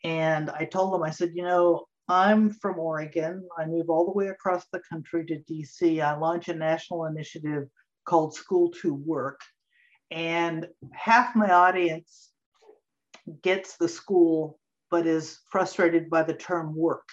and 0.04 0.50
I 0.50 0.64
told 0.64 0.92
them, 0.92 1.02
I 1.02 1.10
said, 1.10 1.32
you 1.34 1.42
know, 1.42 1.84
I'm 2.08 2.50
from 2.50 2.78
Oregon. 2.78 3.46
I 3.56 3.66
move 3.66 3.88
all 3.88 4.06
the 4.06 4.12
way 4.12 4.28
across 4.28 4.64
the 4.72 4.80
country 4.90 5.24
to 5.26 5.38
DC. 5.52 6.02
I 6.02 6.16
launch 6.16 6.48
a 6.48 6.54
national 6.54 7.04
initiative 7.04 7.68
called 8.04 8.34
School 8.34 8.72
to 8.82 8.94
Work. 8.94 9.40
And 10.10 10.66
half 10.92 11.36
my 11.36 11.50
audience 11.50 12.30
gets 13.42 13.76
the 13.76 13.88
school, 13.88 14.58
but 14.90 15.06
is 15.06 15.40
frustrated 15.50 16.10
by 16.10 16.22
the 16.22 16.34
term 16.34 16.74
work 16.74 17.08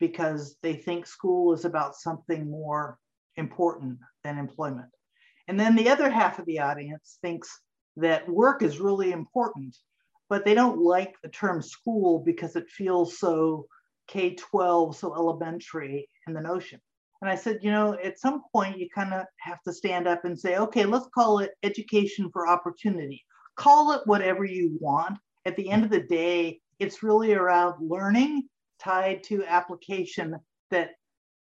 because 0.00 0.56
they 0.62 0.74
think 0.74 1.06
school 1.06 1.52
is 1.52 1.64
about 1.64 1.96
something 1.96 2.50
more 2.50 2.98
important 3.36 3.98
than 4.24 4.38
employment. 4.38 4.90
And 5.48 5.58
then 5.58 5.74
the 5.74 5.88
other 5.88 6.10
half 6.10 6.38
of 6.38 6.46
the 6.46 6.60
audience 6.60 7.18
thinks 7.22 7.48
that 7.96 8.28
work 8.28 8.62
is 8.62 8.80
really 8.80 9.12
important, 9.12 9.76
but 10.28 10.44
they 10.44 10.54
don't 10.54 10.78
like 10.78 11.14
the 11.22 11.28
term 11.30 11.62
school 11.62 12.20
because 12.20 12.54
it 12.54 12.68
feels 12.68 13.18
so 13.18 13.66
K 14.08 14.34
12, 14.34 14.96
so 14.96 15.14
elementary 15.14 16.08
in 16.26 16.34
the 16.34 16.40
notion. 16.40 16.80
And 17.20 17.30
I 17.30 17.34
said, 17.34 17.58
you 17.62 17.70
know, 17.70 17.98
at 18.04 18.18
some 18.18 18.42
point 18.52 18.78
you 18.78 18.88
kind 18.94 19.12
of 19.12 19.26
have 19.40 19.60
to 19.62 19.72
stand 19.72 20.06
up 20.06 20.24
and 20.24 20.38
say, 20.38 20.56
okay, 20.56 20.84
let's 20.84 21.08
call 21.14 21.40
it 21.40 21.50
education 21.62 22.30
for 22.32 22.48
opportunity. 22.48 23.24
Call 23.56 23.92
it 23.92 24.02
whatever 24.06 24.44
you 24.44 24.76
want. 24.80 25.18
At 25.44 25.56
the 25.56 25.68
end 25.70 25.84
of 25.84 25.90
the 25.90 26.02
day, 26.02 26.60
it's 26.78 27.02
really 27.02 27.34
around 27.34 27.74
learning 27.80 28.48
tied 28.78 29.22
to 29.24 29.44
application 29.44 30.38
that 30.70 30.90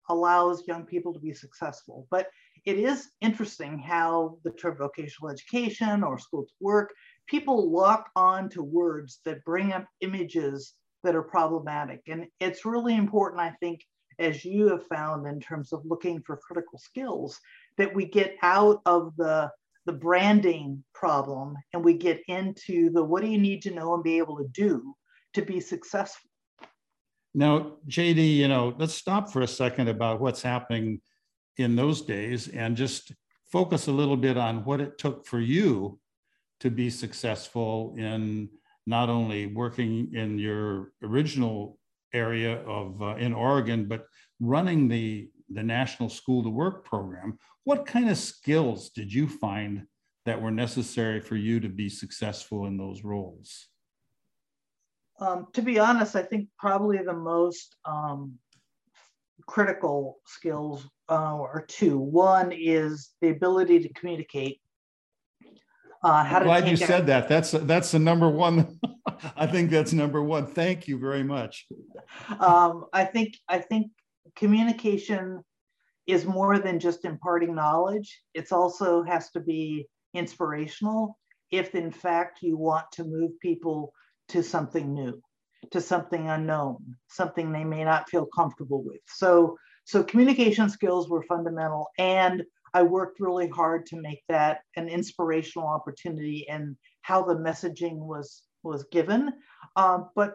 allows 0.09 0.67
young 0.67 0.85
people 0.85 1.13
to 1.13 1.19
be 1.19 1.33
successful. 1.33 2.07
But 2.11 2.29
it 2.65 2.79
is 2.79 3.11
interesting 3.21 3.79
how 3.79 4.39
the 4.45 4.51
term 4.51 4.77
vocational 4.77 5.31
education 5.31 6.03
or 6.03 6.19
school 6.19 6.45
to 6.45 6.53
work, 6.61 6.93
people 7.27 7.71
lock 7.71 8.11
on 8.17 8.49
to 8.51 8.63
words 8.63 9.21
that 9.25 9.45
bring 9.45 9.73
up 9.73 9.87
images 10.01 10.75
that 11.03 11.15
are 11.15 11.23
problematic. 11.23 12.01
And 12.07 12.27
it's 12.41 12.65
really 12.65 12.97
important, 12.97 13.41
I 13.41 13.51
think, 13.61 13.81
as 14.19 14.45
you 14.45 14.69
have 14.69 14.87
found 14.87 15.27
in 15.27 15.41
terms 15.41 15.73
of 15.73 15.85
looking 15.85 16.23
for 16.23 16.37
critical 16.37 16.79
skills, 16.79 17.39
that 17.77 17.95
we 17.95 18.07
get 18.07 18.37
out 18.43 18.81
of 18.87 19.15
the 19.17 19.51
the 19.87 19.93
branding 19.93 20.83
problem 20.95 21.55
and 21.75 21.85
we 21.85 21.93
get 21.93 22.23
into 22.29 22.89
the 22.91 23.05
what 23.05 23.23
do 23.23 23.29
you 23.29 23.37
need 23.37 23.61
to 23.61 23.71
know 23.71 23.93
and 23.93 24.03
be 24.03 24.17
able 24.17 24.39
to 24.39 24.49
do 24.49 24.95
to 25.35 25.43
be 25.43 25.61
successful. 25.61 26.31
Now, 27.35 27.79
JD, 27.89 28.37
you 28.37 28.49
know, 28.49 28.75
let's 28.79 28.95
stop 28.95 29.33
for 29.33 29.43
a 29.43 29.49
second 29.49 29.89
about 29.89 30.21
what's 30.21 30.43
happening 30.43 31.01
in 31.57 31.77
those 31.77 32.03
days 32.03 32.49
and 32.49 32.77
just 32.77 33.13
focus 33.51 33.89
a 33.89 33.93
little 33.93 34.17
bit 34.17 34.37
on 34.37 34.65
what 34.65 34.81
it 34.81 34.99
took 34.99 35.27
for 35.27 35.41
you 35.41 35.99
to 36.61 36.71
be 36.71 36.91
successful 36.91 37.95
in 37.99 38.49
not 38.87 39.09
only 39.09 39.47
working 39.47 40.15
in 40.15 40.39
your 40.39 40.93
original 41.03 41.79
area 42.13 42.63
of 42.63 43.03
uh, 43.03 43.17
in 43.17 43.33
Oregon, 43.33 43.87
but 43.87 44.07
running 44.41 44.89
the 44.89 45.29
the 45.51 45.63
National 45.63 46.09
School 46.09 46.43
to 46.43 46.51
Work 46.51 46.85
program. 46.85 47.39
What 47.65 47.87
kind 47.87 48.09
of 48.09 48.17
skills 48.17 48.91
did 48.91 49.13
you 49.13 49.29
find 49.29 49.87
that 50.25 50.41
were 50.41 50.51
necessary 50.51 51.21
for 51.21 51.37
you 51.37 51.61
to 51.61 51.69
be 51.69 51.89
successful 51.89 52.67
in 52.67 52.77
those 52.77 53.05
roles? 53.05 53.69
Um, 55.21 55.47
to 55.53 55.63
be 55.63 55.79
honest, 55.79 56.17
I 56.17 56.23
think 56.23 56.49
probably 56.59 56.99
the 56.99 57.15
most 57.15 57.77
um, 57.85 58.35
critical 59.47 60.19
skills 60.27 60.89
uh, 61.09 61.15
are 61.15 61.65
two. 61.69 61.99
One 61.99 62.53
is 62.53 63.11
the 63.21 63.31
ability 63.31 63.81
to 63.81 63.93
communicate. 63.93 64.61
Uh, 66.03 66.23
how 66.23 66.39
I'm 66.39 66.45
glad 66.45 66.69
you 66.69 66.77
said 66.77 67.07
that. 67.07 67.29
That's 67.29 67.53
that's 67.53 67.93
the 67.93 67.99
number 67.99 68.29
one. 68.29 68.79
I 69.37 69.47
think 69.47 69.71
that's 69.71 69.93
number 69.93 70.23
one. 70.23 70.47
Thank 70.47 70.87
you 70.87 70.99
very 70.99 71.23
much. 71.23 71.67
Um, 72.41 72.87
I 72.93 73.05
think 73.05 73.39
I 73.49 73.59
think 73.59 73.91
communication 74.37 75.43
is 76.07 76.27
more 76.27 76.59
than 76.59 76.79
just 76.79 77.05
imparting 77.05 77.55
knowledge. 77.55 78.23
It's 78.35 78.53
also 78.53 79.03
has 79.05 79.31
to 79.31 79.41
be 79.41 79.87
inspirational. 80.13 81.19
If 81.51 81.75
in 81.75 81.91
fact 81.91 82.43
you 82.43 82.59
want 82.59 82.85
to 82.93 83.05
move 83.05 83.33
people 83.41 83.93
to 84.29 84.43
something 84.43 84.93
new 84.93 85.21
to 85.71 85.81
something 85.81 86.29
unknown, 86.29 86.97
something 87.09 87.53
they 87.53 87.65
may 87.65 87.85
not 87.85 88.09
feel 88.09 88.27
comfortable 88.27 88.83
with. 88.85 89.01
So, 89.07 89.57
so 89.85 90.03
communication 90.03 90.71
skills 90.71 91.09
were 91.09 91.23
fundamental, 91.23 91.89
and 91.99 92.43
I 92.73 92.83
worked 92.83 93.21
really 93.21 93.49
hard 93.49 93.87
to 93.87 94.01
make 94.01 94.23
that 94.29 94.61
an 94.77 94.89
inspirational 94.89 95.69
opportunity 95.69 96.47
and 96.49 96.77
how 97.03 97.23
the 97.23 97.37
messaging 97.37 97.99
was 97.99 98.43
was 98.63 98.85
given. 98.91 99.33
Um, 99.77 100.11
but 100.17 100.35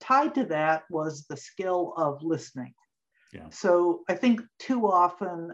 tied 0.00 0.34
to 0.34 0.44
that 0.46 0.82
was 0.90 1.26
the 1.28 1.36
skill 1.36 1.94
of 1.96 2.22
listening. 2.22 2.74
Yeah. 3.32 3.48
So 3.50 4.02
I 4.08 4.14
think 4.14 4.40
too 4.58 4.86
often 4.86 5.52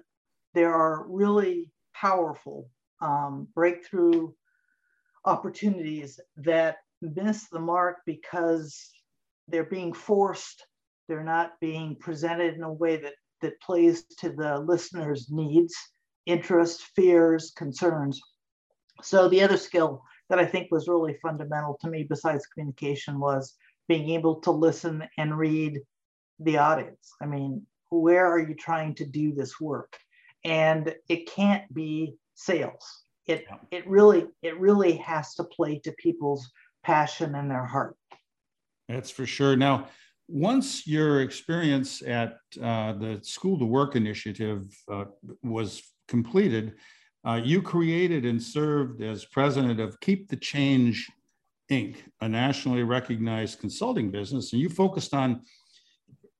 there 0.55 0.73
are 0.73 1.07
really 1.09 1.71
powerful 1.95 2.71
um, 3.03 3.49
breakthrough 3.55 4.33
opportunities 5.25 6.19
that 6.37 6.77
miss 7.15 7.49
the 7.49 7.61
mark 7.61 7.99
because 8.07 8.91
they're 9.49 9.65
being 9.65 9.93
forced, 9.93 10.67
they're 11.09 11.25
not 11.25 11.53
being 11.61 11.97
presented 11.97 12.55
in 12.55 12.63
a 12.63 12.73
way 12.73 12.97
that, 12.97 13.15
that 13.43 13.61
plays 13.61 14.05
to 14.21 14.31
the 14.31 14.59
listener's 14.59 15.31
needs, 15.31 15.75
interests, 16.27 16.85
fears, 16.97 17.53
concerns. 17.57 18.21
So 19.03 19.29
the 19.29 19.43
other 19.43 19.57
skill 19.57 20.03
that 20.31 20.39
I 20.39 20.47
think 20.47 20.69
was 20.71 20.89
really 20.89 21.17
fundamental 21.23 21.77
to 21.81 21.91
me 21.91 22.07
besides 22.09 22.47
communication 22.47 23.21
was 23.21 23.55
being 23.89 24.11
able 24.11 24.37
to 24.41 24.51
listen 24.51 25.07
and 25.19 25.37
read 25.37 25.81
the 26.41 26.59
audience. 26.59 27.13
I 27.21 27.27
mean, 27.27 27.67
where 27.91 28.27
are 28.27 28.39
you 28.39 28.55
trying 28.55 28.95
to 28.97 29.05
do 29.05 29.35
this 29.35 29.61
work? 29.61 29.97
And 30.45 30.95
it 31.09 31.31
can't 31.31 31.73
be 31.73 32.15
sales. 32.35 33.05
It 33.27 33.47
it 33.71 33.87
really 33.89 34.27
it 34.43 34.59
really 34.59 34.97
has 34.97 35.35
to 35.37 35.45
play 35.45 35.79
to 35.81 35.93
people's 35.93 36.51
passion 36.85 37.35
in 37.35 37.49
their 37.49 37.65
heart. 37.65 37.97
That's 38.89 39.11
for 39.11 39.27
sure. 39.27 39.57
Now, 39.57 39.89
once 40.29 40.87
your 40.87 41.21
experience 41.21 42.03
at 42.03 42.39
uh, 42.63 42.93
the 42.95 43.21
School 43.23 43.59
to 43.59 43.65
Work 43.65 43.97
initiative 43.97 44.75
uh, 44.91 45.05
was 45.43 45.83
completed, 46.09 46.75
uh, 47.27 47.41
you 47.43 47.63
created 47.63 48.25
and 48.25 48.43
served 48.43 49.03
as 49.03 49.25
president 49.25 49.81
of 49.81 49.99
Keep 50.01 50.29
the 50.29 50.37
Change 50.37 51.11
Inc., 51.71 51.97
a 52.21 52.29
nationally 52.29 52.83
recognized 52.83 53.59
consulting 53.59 54.11
business, 54.11 54.53
and 54.53 54.61
you 54.61 54.69
focused 54.69 55.15
on 55.15 55.41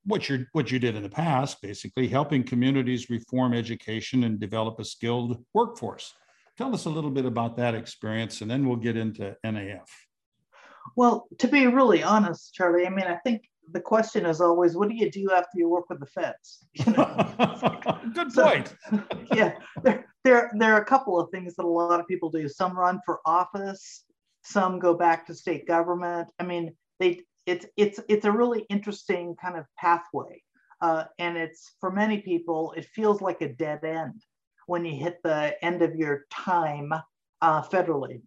what 0.05 0.29
you 0.29 0.45
what 0.51 0.71
you 0.71 0.77
did 0.77 0.95
in 0.95 1.01
the 1.01 1.09
past, 1.09 1.61
basically 1.61 2.07
helping 2.07 2.43
communities 2.43 3.09
reform 3.09 3.53
education 3.53 4.23
and 4.23 4.39
develop 4.39 4.79
a 4.79 4.85
skilled 4.85 5.43
workforce. 5.53 6.13
Tell 6.57 6.73
us 6.73 6.85
a 6.85 6.89
little 6.89 7.09
bit 7.09 7.25
about 7.25 7.57
that 7.57 7.73
experience, 7.73 8.41
and 8.41 8.49
then 8.49 8.67
we'll 8.67 8.77
get 8.77 8.95
into 8.95 9.35
NAF. 9.43 9.89
Well, 10.95 11.27
to 11.39 11.47
be 11.47 11.67
really 11.67 12.03
honest, 12.03 12.53
Charlie, 12.53 12.85
I 12.85 12.89
mean, 12.89 13.05
I 13.05 13.15
think 13.17 13.43
the 13.71 13.79
question 13.79 14.25
is 14.25 14.41
always, 14.41 14.75
what 14.75 14.89
do 14.89 14.95
you 14.95 15.09
do 15.09 15.31
after 15.31 15.57
you 15.57 15.69
work 15.69 15.89
with 15.89 15.99
the 15.99 16.05
feds? 16.05 16.65
You 16.85 16.93
know? 16.93 18.01
Good 18.13 18.33
point. 18.33 18.75
Yeah, 19.33 19.57
there, 19.83 20.05
there, 20.23 20.51
there 20.57 20.73
are 20.73 20.81
a 20.81 20.85
couple 20.85 21.19
of 21.19 21.29
things 21.31 21.55
that 21.55 21.65
a 21.65 21.67
lot 21.67 21.99
of 21.99 22.07
people 22.07 22.29
do. 22.29 22.47
Some 22.47 22.77
run 22.77 22.99
for 23.05 23.19
office, 23.25 24.05
some 24.43 24.79
go 24.79 24.93
back 24.93 25.25
to 25.27 25.33
state 25.33 25.67
government. 25.67 26.27
I 26.39 26.43
mean, 26.43 26.75
they 26.99 27.21
it's 27.45 27.65
it's 27.75 27.99
it's 28.07 28.25
a 28.25 28.31
really 28.31 28.65
interesting 28.69 29.35
kind 29.41 29.57
of 29.57 29.65
pathway, 29.77 30.41
uh, 30.81 31.05
and 31.19 31.37
it's 31.37 31.73
for 31.79 31.91
many 31.91 32.19
people 32.19 32.73
it 32.77 32.85
feels 32.85 33.21
like 33.21 33.41
a 33.41 33.53
dead 33.53 33.83
end 33.83 34.23
when 34.67 34.85
you 34.85 34.95
hit 34.95 35.19
the 35.23 35.55
end 35.63 35.81
of 35.81 35.95
your 35.95 36.25
time 36.31 36.93
uh, 37.41 37.61
federally. 37.63 38.21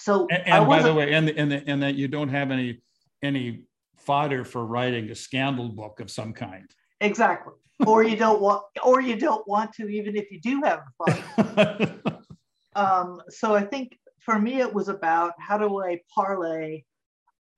So 0.00 0.26
and, 0.30 0.46
and 0.46 0.66
by 0.66 0.82
the 0.82 0.94
way, 0.94 1.12
and 1.12 1.28
and 1.28 1.52
and 1.52 1.82
that 1.82 1.94
you 1.94 2.08
don't 2.08 2.30
have 2.30 2.50
any 2.50 2.80
any 3.22 3.64
fodder 3.96 4.44
for 4.44 4.64
writing 4.64 5.10
a 5.10 5.14
scandal 5.14 5.68
book 5.68 6.00
of 6.00 6.10
some 6.10 6.32
kind. 6.32 6.68
Exactly. 7.00 7.54
or 7.86 8.02
you 8.02 8.16
don't 8.16 8.40
want, 8.40 8.62
or 8.84 9.00
you 9.00 9.16
don't 9.16 9.46
want 9.48 9.72
to, 9.72 9.88
even 9.88 10.16
if 10.16 10.30
you 10.30 10.40
do 10.40 10.60
have 10.62 10.80
a 10.80 11.12
fodder. 11.12 12.00
um, 12.76 13.22
so 13.28 13.54
I 13.54 13.62
think 13.62 13.98
for 14.20 14.38
me, 14.38 14.60
it 14.60 14.72
was 14.72 14.88
about 14.88 15.32
how 15.38 15.56
do 15.56 15.82
I 15.82 16.00
parlay 16.14 16.84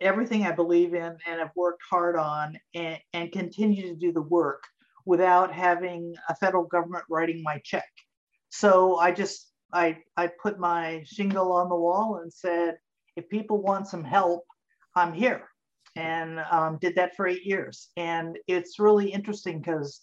everything 0.01 0.45
I 0.45 0.53
believe 0.53 0.95
in 0.95 1.17
and 1.27 1.41
have 1.41 1.51
worked 1.55 1.83
hard 1.89 2.17
on 2.17 2.57
and, 2.75 2.99
and 3.13 3.33
continue 3.33 3.83
to 3.83 3.95
do 3.95 4.13
the 4.13 4.23
work 4.23 4.65
without 5.07 5.53
having 5.53 6.15
a 6.29 6.35
federal 6.37 6.65
government 6.65 7.05
writing 7.09 7.43
my 7.43 7.61
check. 7.65 7.89
So 8.51 8.97
I 8.97 9.13
just 9.13 9.52
I, 9.73 9.99
I 10.17 10.29
put 10.43 10.59
my 10.59 11.03
shingle 11.05 11.53
on 11.53 11.69
the 11.69 11.77
wall 11.77 12.21
and 12.23 12.33
said, 12.33 12.77
if 13.17 13.29
people 13.29 13.63
want 13.63 13.89
some 13.89 14.05
help, 14.05 14.45
I'm 14.95 15.13
here. 15.13 15.49
And 15.97 16.41
um, 16.51 16.79
did 16.81 16.95
that 16.97 17.15
for 17.17 17.27
eight 17.27 17.45
years. 17.45 17.91
And 17.97 18.39
it's 18.47 18.79
really 18.79 19.13
interesting 19.13 19.59
because 19.61 20.03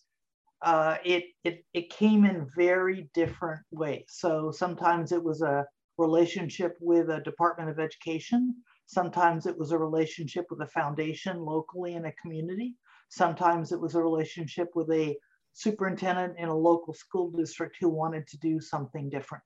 uh, 0.62 0.97
it, 1.03 1.23
it, 1.43 1.65
it 1.73 1.89
came 1.89 2.25
in 2.25 2.47
very 2.55 3.10
different 3.13 3.62
ways. 3.71 4.05
So 4.10 4.51
sometimes 4.51 5.12
it 5.12 5.23
was 5.23 5.41
a 5.41 5.65
relationship 5.97 6.77
with 6.79 7.10
a 7.10 7.21
Department 7.21 7.69
of 7.69 7.79
Education. 7.79 8.55
Sometimes 8.86 9.45
it 9.45 9.58
was 9.58 9.71
a 9.71 9.77
relationship 9.77 10.45
with 10.49 10.62
a 10.62 10.67
foundation 10.67 11.39
locally 11.39 11.93
in 11.93 12.05
a 12.05 12.13
community. 12.21 12.75
Sometimes 13.10 13.71
it 13.71 13.79
was 13.79 13.95
a 13.95 14.01
relationship 14.01 14.69
with 14.75 14.91
a 14.91 15.17
superintendent 15.53 16.38
in 16.38 16.49
a 16.49 16.55
local 16.55 16.93
school 16.93 17.32
district 17.32 17.77
who 17.79 17.89
wanted 17.89 18.27
to 18.27 18.38
do 18.38 18.60
something 18.60 19.10
different. 19.10 19.43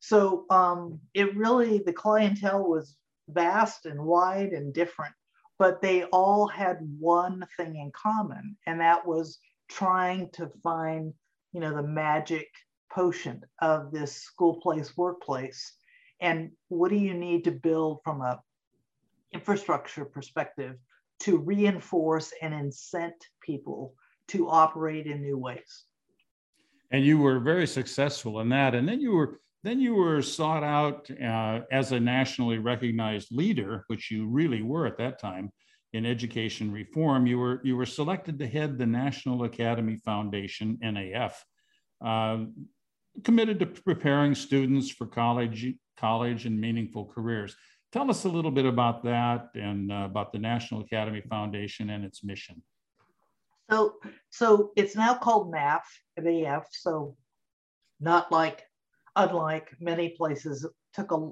So 0.00 0.46
um, 0.50 0.98
it 1.14 1.36
really, 1.36 1.78
the 1.78 1.92
clientele 1.92 2.68
was 2.68 2.96
vast 3.28 3.86
and 3.86 4.02
wide 4.02 4.50
and 4.50 4.72
different, 4.72 5.12
but 5.58 5.82
they 5.82 6.04
all 6.04 6.46
had 6.48 6.78
one 6.98 7.46
thing 7.56 7.76
in 7.76 7.92
common, 7.94 8.56
and 8.66 8.80
that 8.80 9.06
was 9.06 9.38
trying 9.68 10.30
to 10.32 10.50
find, 10.62 11.12
you 11.52 11.60
know, 11.60 11.74
the 11.74 11.82
magic 11.82 12.48
potion 12.92 13.42
of 13.60 13.92
this 13.92 14.16
school 14.16 14.60
place 14.60 14.96
workplace. 14.96 15.74
And 16.20 16.50
what 16.68 16.90
do 16.90 16.96
you 16.96 17.14
need 17.14 17.44
to 17.44 17.52
build 17.52 18.00
from 18.02 18.20
a 18.20 18.40
infrastructure 19.32 20.04
perspective 20.04 20.76
to 21.20 21.38
reinforce 21.38 22.32
and 22.42 22.52
incent 22.52 23.12
people 23.42 23.94
to 24.28 24.48
operate 24.48 25.06
in 25.06 25.20
new 25.20 25.38
ways? 25.38 25.84
And 26.90 27.04
you 27.04 27.18
were 27.18 27.38
very 27.38 27.66
successful 27.66 28.40
in 28.40 28.48
that. 28.48 28.74
And 28.74 28.88
then 28.88 29.00
you 29.00 29.12
were 29.12 29.40
then 29.62 29.80
you 29.80 29.94
were 29.94 30.22
sought 30.22 30.64
out 30.64 31.10
uh, 31.10 31.60
as 31.70 31.92
a 31.92 32.00
nationally 32.00 32.58
recognized 32.58 33.28
leader, 33.30 33.84
which 33.88 34.10
you 34.10 34.26
really 34.26 34.62
were 34.62 34.86
at 34.86 34.98
that 34.98 35.20
time 35.20 35.50
in 35.92 36.06
education 36.06 36.72
reform. 36.72 37.26
You 37.26 37.38
were 37.38 37.60
you 37.64 37.76
were 37.76 37.86
selected 37.86 38.38
to 38.38 38.46
head 38.46 38.78
the 38.78 38.86
National 38.86 39.44
Academy 39.44 39.96
Foundation 39.96 40.78
(NAF), 40.82 41.34
uh, 42.04 42.44
committed 43.24 43.58
to 43.60 43.66
preparing 43.66 44.34
students 44.34 44.90
for 44.90 45.06
college, 45.06 45.74
college 45.98 46.46
and 46.46 46.58
meaningful 46.58 47.06
careers. 47.06 47.54
Tell 47.92 48.08
us 48.08 48.24
a 48.24 48.28
little 48.28 48.52
bit 48.52 48.66
about 48.66 49.02
that 49.04 49.48
and 49.54 49.90
uh, 49.90 50.06
about 50.06 50.32
the 50.32 50.38
National 50.38 50.80
Academy 50.80 51.22
Foundation 51.28 51.90
and 51.90 52.04
its 52.04 52.22
mission. 52.22 52.62
So, 53.68 53.94
so 54.30 54.70
it's 54.76 54.96
now 54.96 55.14
called 55.14 55.52
NAF, 55.52 55.80
NAF. 56.18 56.64
So, 56.70 57.16
not 58.00 58.30
like, 58.30 58.62
unlike 59.16 59.68
many 59.80 60.10
places, 60.10 60.66
took 60.94 61.12
a, 61.12 61.30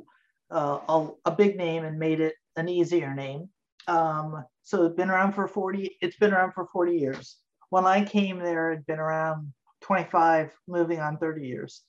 uh, 0.51 0.79
a, 0.89 1.09
a 1.27 1.31
big 1.31 1.57
name 1.57 1.85
and 1.85 1.99
made 1.99 2.21
it 2.21 2.35
an 2.57 2.69
easier 2.69 3.15
name. 3.15 3.49
Um, 3.87 4.45
so 4.63 4.85
it's 4.85 4.97
been 4.97 5.11
around 5.11 5.33
for 5.33 5.49
40, 5.49 5.97
it's 6.01 6.17
been 6.17 6.33
around 6.33 6.53
for 6.53 6.67
40 6.67 6.97
years. 6.97 7.37
When 7.71 7.87
I 7.87 8.05
came 8.05 8.39
there, 8.39 8.73
it'd 8.73 8.87
been 8.87 8.99
around 8.99 9.53
25, 9.83 10.51
moving 10.67 11.01
on 11.01 11.19
30 11.19 11.47
years. 11.47 11.83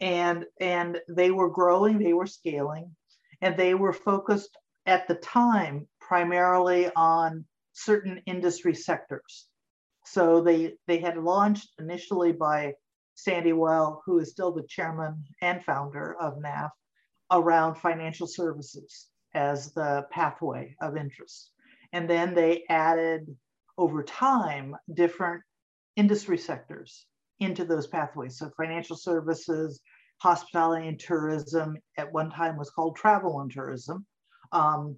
And, 0.00 0.44
and 0.60 1.00
they 1.08 1.30
were 1.30 1.50
growing, 1.50 1.98
they 1.98 2.12
were 2.12 2.26
scaling, 2.26 2.94
and 3.40 3.56
they 3.56 3.74
were 3.74 3.92
focused 3.92 4.56
at 4.86 5.08
the 5.08 5.14
time 5.16 5.88
primarily 6.00 6.90
on 6.94 7.44
certain 7.72 8.22
industry 8.26 8.74
sectors. 8.74 9.46
So 10.06 10.42
they, 10.42 10.74
they 10.86 10.98
had 10.98 11.16
launched 11.16 11.68
initially 11.78 12.32
by 12.32 12.74
Sandy 13.14 13.52
Weill, 13.52 14.02
who 14.04 14.18
is 14.18 14.30
still 14.30 14.52
the 14.52 14.66
chairman 14.68 15.24
and 15.40 15.64
founder 15.64 16.16
of 16.20 16.38
NAF, 16.38 16.70
around 17.30 17.76
financial 17.76 18.26
services 18.26 19.08
as 19.34 19.72
the 19.72 20.06
pathway 20.10 20.74
of 20.80 20.96
interest. 20.96 21.50
And 21.92 22.08
then 22.08 22.34
they 22.34 22.64
added 22.68 23.26
over 23.78 24.02
time 24.02 24.76
different 24.94 25.42
industry 25.96 26.38
sectors 26.38 27.06
into 27.40 27.64
those 27.64 27.86
pathways. 27.86 28.38
So 28.38 28.50
financial 28.56 28.96
services, 28.96 29.80
hospitality 30.18 30.88
and 30.88 30.98
tourism, 30.98 31.76
at 31.98 32.12
one 32.12 32.30
time 32.30 32.56
was 32.56 32.70
called 32.70 32.96
travel 32.96 33.40
and 33.40 33.50
tourism, 33.50 34.06
um, 34.52 34.96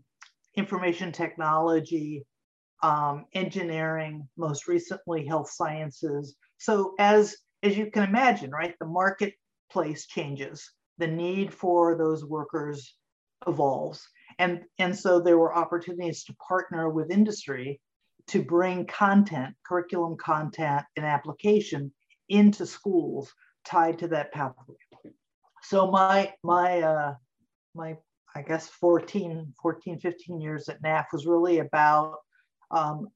information 0.54 1.12
technology, 1.12 2.24
um, 2.82 3.24
engineering, 3.34 4.28
most 4.36 4.68
recently 4.68 5.26
health 5.26 5.50
sciences. 5.50 6.36
So 6.58 6.94
as, 6.98 7.36
as 7.66 7.76
you 7.76 7.90
can 7.90 8.04
imagine, 8.04 8.50
right, 8.50 8.74
the 8.78 8.86
marketplace 8.86 10.06
changes, 10.06 10.70
the 10.98 11.06
need 11.06 11.52
for 11.52 11.96
those 11.96 12.24
workers 12.24 12.94
evolves. 13.46 14.06
And, 14.38 14.62
and 14.78 14.96
so 14.96 15.20
there 15.20 15.38
were 15.38 15.54
opportunities 15.54 16.24
to 16.24 16.34
partner 16.34 16.88
with 16.88 17.10
industry 17.10 17.80
to 18.28 18.42
bring 18.42 18.86
content, 18.86 19.54
curriculum 19.64 20.16
content 20.16 20.84
and 20.96 21.04
application 21.04 21.92
into 22.28 22.66
schools 22.66 23.32
tied 23.64 23.98
to 23.98 24.08
that 24.08 24.32
pathway. 24.32 24.74
So 25.62 25.90
my, 25.90 26.32
my, 26.42 26.80
uh, 26.80 27.14
my, 27.74 27.96
I 28.34 28.42
guess 28.42 28.68
14, 28.68 29.54
14, 29.60 29.98
15 29.98 30.40
years 30.40 30.68
at 30.68 30.82
NAF 30.82 31.06
was 31.12 31.26
really 31.26 31.58
about 31.58 32.16
um, 32.70 33.08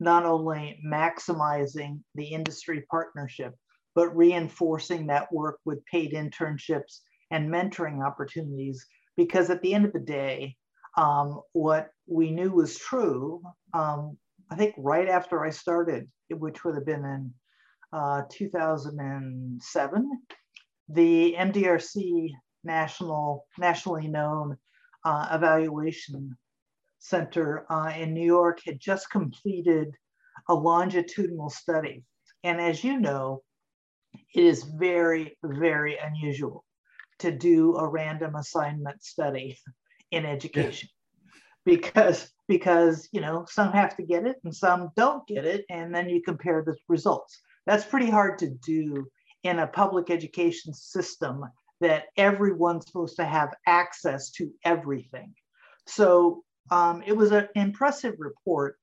not 0.00 0.24
only 0.24 0.78
maximizing 0.86 2.00
the 2.14 2.26
industry 2.26 2.84
partnership, 2.90 3.54
but 3.94 4.16
reinforcing 4.16 5.06
that 5.06 5.32
work 5.32 5.58
with 5.64 5.84
paid 5.86 6.12
internships 6.12 7.00
and 7.30 7.50
mentoring 7.50 8.04
opportunities. 8.04 8.86
Because 9.16 9.50
at 9.50 9.62
the 9.62 9.74
end 9.74 9.84
of 9.84 9.92
the 9.92 10.00
day, 10.00 10.56
um, 10.96 11.40
what 11.52 11.90
we 12.06 12.30
knew 12.30 12.50
was 12.50 12.78
true, 12.78 13.42
um, 13.72 14.16
I 14.50 14.56
think 14.56 14.74
right 14.76 15.08
after 15.08 15.44
I 15.44 15.50
started, 15.50 16.08
which 16.30 16.64
would 16.64 16.74
have 16.74 16.86
been 16.86 17.04
in 17.04 17.34
uh, 17.92 18.22
2007, 18.30 20.22
the 20.88 21.34
MDRC 21.38 22.30
national, 22.64 23.46
nationally 23.58 24.08
known 24.08 24.56
uh, 25.04 25.28
evaluation 25.32 26.36
Center 27.04 27.66
uh, 27.70 27.92
in 27.94 28.14
New 28.14 28.24
York 28.24 28.60
had 28.64 28.80
just 28.80 29.10
completed 29.10 29.94
a 30.48 30.54
longitudinal 30.54 31.50
study. 31.50 32.02
And 32.44 32.58
as 32.58 32.82
you 32.82 32.98
know, 32.98 33.42
it 34.34 34.44
is 34.44 34.64
very, 34.64 35.36
very 35.44 35.96
unusual 35.98 36.64
to 37.20 37.30
do 37.30 37.76
a 37.76 37.88
random 37.88 38.34
assignment 38.34 39.02
study 39.02 39.58
in 40.10 40.26
education. 40.26 40.88
Yeah. 40.88 40.94
because 41.64 42.30
because 42.46 43.08
you 43.12 43.20
know 43.20 43.46
some 43.48 43.72
have 43.72 43.96
to 43.96 44.02
get 44.02 44.26
it 44.26 44.36
and 44.44 44.54
some 44.54 44.90
don't 44.96 45.26
get 45.26 45.44
it 45.44 45.64
and 45.70 45.94
then 45.94 46.08
you 46.08 46.20
compare 46.22 46.62
the 46.62 46.76
results. 46.88 47.40
That's 47.66 47.84
pretty 47.84 48.10
hard 48.10 48.38
to 48.40 48.50
do 48.50 49.06
in 49.42 49.58
a 49.58 49.66
public 49.66 50.10
education 50.10 50.74
system 50.74 51.44
that 51.80 52.04
everyone's 52.16 52.86
supposed 52.86 53.16
to 53.16 53.24
have 53.24 53.54
access 53.66 54.30
to 54.32 54.50
everything. 54.64 55.34
So 55.86 56.44
um, 56.70 57.02
it 57.06 57.16
was 57.16 57.30
an 57.30 57.48
impressive 57.54 58.14
report, 58.18 58.76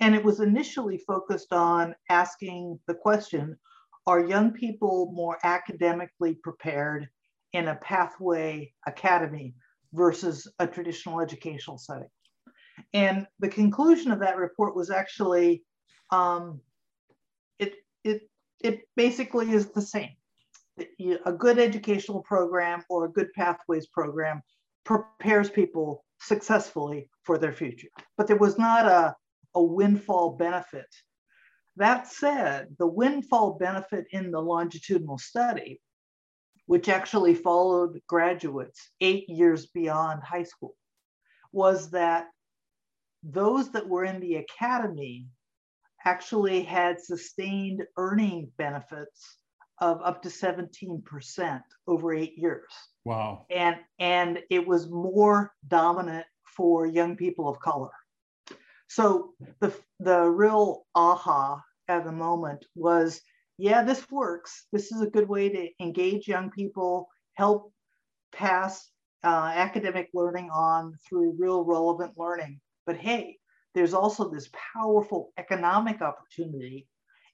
and 0.00 0.14
it 0.14 0.24
was 0.24 0.40
initially 0.40 0.98
focused 1.06 1.52
on 1.52 1.94
asking 2.08 2.80
the 2.86 2.94
question 2.94 3.56
Are 4.08 4.24
young 4.24 4.52
people 4.52 5.12
more 5.12 5.36
academically 5.44 6.34
prepared 6.36 7.10
in 7.52 7.68
a 7.68 7.76
pathway 7.76 8.72
academy 8.86 9.54
versus 9.92 10.50
a 10.58 10.66
traditional 10.66 11.20
educational 11.20 11.76
setting? 11.76 12.08
And 12.94 13.26
the 13.38 13.50
conclusion 13.50 14.10
of 14.10 14.20
that 14.20 14.38
report 14.38 14.74
was 14.74 14.90
actually 14.90 15.62
um, 16.10 16.62
it, 17.58 17.74
it, 18.02 18.22
it 18.60 18.80
basically 18.96 19.50
is 19.50 19.72
the 19.72 19.82
same. 19.82 20.16
A 21.26 21.32
good 21.32 21.58
educational 21.58 22.22
program 22.22 22.84
or 22.88 23.04
a 23.04 23.12
good 23.12 23.30
pathways 23.34 23.88
program 23.88 24.40
prepares 24.86 25.50
people 25.50 26.02
successfully 26.18 27.10
for 27.24 27.36
their 27.36 27.52
future. 27.52 27.88
But 28.16 28.26
there 28.26 28.38
was 28.38 28.56
not 28.56 28.86
a, 28.86 29.14
a 29.54 29.62
windfall 29.62 30.38
benefit. 30.38 30.86
That 31.78 32.08
said, 32.08 32.74
the 32.80 32.88
windfall 32.88 33.52
benefit 33.52 34.06
in 34.10 34.32
the 34.32 34.40
longitudinal 34.40 35.18
study, 35.18 35.80
which 36.66 36.88
actually 36.88 37.34
followed 37.34 38.02
graduates 38.08 38.90
eight 39.00 39.28
years 39.28 39.66
beyond 39.66 40.24
high 40.24 40.42
school, 40.42 40.74
was 41.52 41.92
that 41.92 42.26
those 43.22 43.70
that 43.70 43.88
were 43.88 44.04
in 44.04 44.18
the 44.18 44.36
academy 44.36 45.28
actually 46.04 46.62
had 46.62 47.00
sustained 47.00 47.84
earning 47.96 48.50
benefits 48.58 49.38
of 49.80 50.00
up 50.02 50.20
to 50.22 50.28
17% 50.28 51.62
over 51.86 52.12
eight 52.12 52.36
years. 52.36 52.72
Wow. 53.04 53.46
And 53.50 53.76
and 54.00 54.40
it 54.50 54.66
was 54.66 54.90
more 54.90 55.52
dominant 55.68 56.26
for 56.56 56.86
young 56.86 57.16
people 57.16 57.48
of 57.48 57.60
color. 57.60 57.92
So 58.88 59.34
the 59.60 59.72
the 60.00 60.28
real 60.28 60.86
aha 60.96 61.62
at 61.88 62.04
the 62.04 62.12
moment 62.12 62.64
was, 62.74 63.20
yeah, 63.56 63.82
this 63.82 64.08
works. 64.10 64.66
This 64.72 64.92
is 64.92 65.00
a 65.00 65.10
good 65.10 65.28
way 65.28 65.48
to 65.48 65.68
engage 65.80 66.28
young 66.28 66.50
people, 66.50 67.08
help 67.34 67.72
pass 68.32 68.90
uh, 69.24 69.52
academic 69.54 70.08
learning 70.14 70.50
on 70.50 70.94
through 71.08 71.36
real 71.38 71.64
relevant 71.64 72.12
learning. 72.16 72.60
But 72.86 72.96
hey, 72.96 73.38
there's 73.74 73.94
also 73.94 74.30
this 74.30 74.48
powerful 74.74 75.32
economic 75.38 76.00
opportunity 76.02 76.86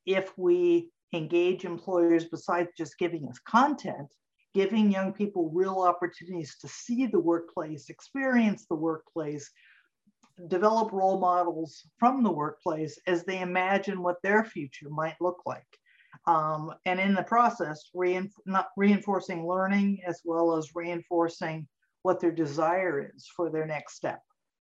if 0.06 0.36
we 0.36 0.90
engage 1.12 1.64
employers 1.64 2.24
besides 2.24 2.70
just 2.76 2.98
giving 2.98 3.28
us 3.28 3.38
content 3.46 4.08
giving 4.54 4.90
young 4.90 5.12
people 5.12 5.50
real 5.52 5.80
opportunities 5.80 6.56
to 6.60 6.68
see 6.68 7.06
the 7.06 7.18
workplace, 7.18 7.90
experience 7.90 8.66
the 8.66 8.76
workplace, 8.76 9.50
develop 10.48 10.92
role 10.92 11.18
models 11.18 11.86
from 11.98 12.22
the 12.22 12.32
workplace 12.32 12.98
as 13.06 13.24
they 13.24 13.40
imagine 13.40 14.02
what 14.02 14.22
their 14.22 14.44
future 14.44 14.88
might 14.90 15.16
look 15.20 15.42
like. 15.46 15.66
Um, 16.26 16.72
and 16.86 17.00
in 17.00 17.14
the 17.14 17.22
process, 17.22 17.90
reinforcing 17.94 19.46
learning 19.46 20.00
as 20.06 20.20
well 20.24 20.56
as 20.56 20.74
reinforcing 20.74 21.68
what 22.02 22.20
their 22.20 22.32
desire 22.32 23.10
is 23.14 23.28
for 23.34 23.50
their 23.50 23.66
next 23.66 23.96
step. 23.96 24.20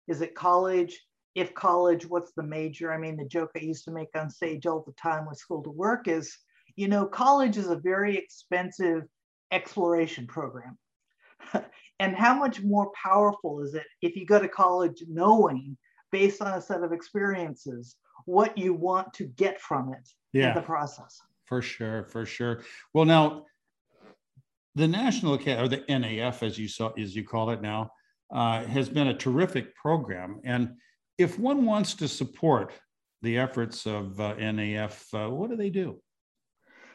Is 0.08 0.20
it 0.20 0.34
college? 0.34 1.00
If 1.34 1.54
college, 1.54 2.06
what's 2.06 2.32
the 2.32 2.42
major? 2.42 2.92
I 2.92 2.98
mean, 2.98 3.16
the 3.16 3.24
joke 3.24 3.50
I 3.56 3.60
used 3.60 3.84
to 3.84 3.90
make 3.90 4.14
on 4.14 4.30
stage 4.30 4.66
all 4.66 4.82
the 4.86 4.92
time 4.92 5.26
with 5.26 5.38
school 5.38 5.62
to 5.62 5.70
work 5.70 6.08
is, 6.08 6.36
you 6.76 6.88
know, 6.88 7.06
college 7.06 7.56
is 7.56 7.68
a 7.68 7.76
very 7.76 8.16
expensive 8.16 9.04
exploration 9.50 10.26
program. 10.26 10.78
and 12.02 12.16
how 12.16 12.34
much 12.34 12.60
more 12.62 12.90
powerful 13.00 13.60
is 13.60 13.74
it 13.74 13.86
if 14.02 14.16
you 14.16 14.26
go 14.26 14.40
to 14.40 14.48
college 14.48 15.04
knowing 15.08 15.76
based 16.10 16.42
on 16.42 16.58
a 16.58 16.60
set 16.60 16.82
of 16.82 16.92
experiences 16.92 17.94
what 18.24 18.58
you 18.58 18.74
want 18.74 19.14
to 19.14 19.24
get 19.24 19.60
from 19.60 19.92
it 19.92 20.08
yeah, 20.32 20.48
in 20.48 20.54
the 20.56 20.62
process? 20.62 21.20
For 21.44 21.62
sure, 21.62 22.02
for 22.02 22.26
sure. 22.26 22.64
Well, 22.92 23.04
now 23.04 23.46
the 24.74 24.88
National 24.88 25.34
Academy, 25.34 25.64
or 25.64 25.68
the 25.68 25.84
NAF, 25.88 26.42
as 26.42 26.58
you 26.58 26.66
saw, 26.66 26.90
as 26.98 27.14
you 27.14 27.24
call 27.24 27.50
it 27.50 27.62
now, 27.62 27.92
uh, 28.34 28.64
has 28.64 28.88
been 28.88 29.08
a 29.08 29.16
terrific 29.16 29.74
program. 29.76 30.40
And 30.44 30.70
if 31.18 31.38
one 31.38 31.64
wants 31.64 31.94
to 31.94 32.08
support 32.08 32.72
the 33.22 33.38
efforts 33.38 33.86
of 33.86 34.18
uh, 34.18 34.34
NAF, 34.34 35.06
uh, 35.14 35.30
what 35.30 35.50
do 35.50 35.56
they 35.56 35.70
do? 35.70 36.00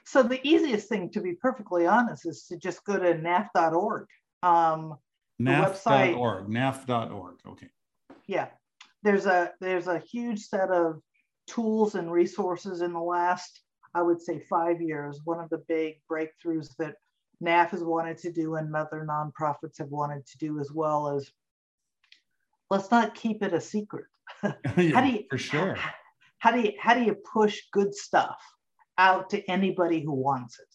So 0.06 0.22
the 0.22 0.46
easiest 0.46 0.90
thing, 0.90 1.12
to 1.12 1.22
be 1.22 1.34
perfectly 1.34 1.88
honest, 1.88 2.26
is 2.26 2.44
to 2.48 2.58
just 2.58 2.84
go 2.84 2.98
to 2.98 3.14
naf.org. 3.14 4.08
Um, 4.44 4.98
naf.org, 5.42 6.48
naf.org. 6.48 7.36
Okay. 7.48 7.70
Yeah, 8.26 8.48
there's 9.04 9.26
a 9.26 9.52
there's 9.60 9.88
a 9.88 10.00
huge 10.00 10.42
set 10.42 10.70
of 10.70 11.02
tools 11.48 11.96
and 11.96 12.12
resources 12.12 12.82
in 12.82 12.94
the 12.94 13.00
last, 13.00 13.62
I 13.94 14.02
would 14.02 14.22
say, 14.22 14.40
five 14.40 14.82
years. 14.82 15.22
One 15.24 15.40
of 15.40 15.50
the 15.50 15.64
big 15.68 16.02
breakthroughs 16.12 16.76
that 16.78 16.96
NAF 17.44 17.70
has 17.70 17.84
wanted 17.84 18.18
to 18.20 18.32
do 18.32 18.56
and 18.56 18.76
other 18.76 19.08
nonprofits 19.10 19.78
have 19.78 19.90
wanted 19.90 20.26
to 20.26 20.38
do 20.38 20.60
as 20.60 20.72
well 20.72 21.16
is 21.16 21.32
let's 22.70 22.92
not 22.92 23.16
keep 23.16 23.44
it 23.44 23.54
a 23.54 23.62
secret. 23.62 24.06
yeah, 24.44 24.52
how 24.94 25.02
do 25.02 25.08
you, 25.10 25.24
for 25.30 25.38
sure. 25.38 25.78
How 26.40 26.52
do 26.52 26.62
you 26.62 26.74
how 26.80 26.94
do 26.94 27.04
you 27.04 27.16
push 27.16 27.62
good 27.72 27.94
stuff 27.94 28.38
out 28.98 29.30
to 29.32 29.50
anybody 29.50 30.02
who 30.02 30.14
wants 30.14 30.60
it? 30.60 30.67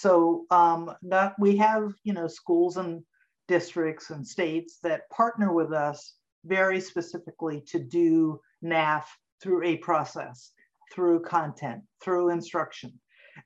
So 0.00 0.44
um, 0.50 0.94
that 1.02 1.34
we 1.40 1.56
have 1.56 1.92
you 2.04 2.12
know 2.12 2.28
schools 2.28 2.76
and 2.76 3.02
districts 3.48 4.10
and 4.10 4.26
states 4.26 4.78
that 4.84 5.10
partner 5.10 5.52
with 5.52 5.72
us 5.72 6.14
very 6.44 6.80
specifically 6.80 7.62
to 7.66 7.80
do 7.80 8.40
NAF 8.62 9.04
through 9.42 9.64
a 9.64 9.78
process, 9.78 10.52
through 10.92 11.22
content, 11.22 11.82
through 12.00 12.30
instruction. 12.30 12.92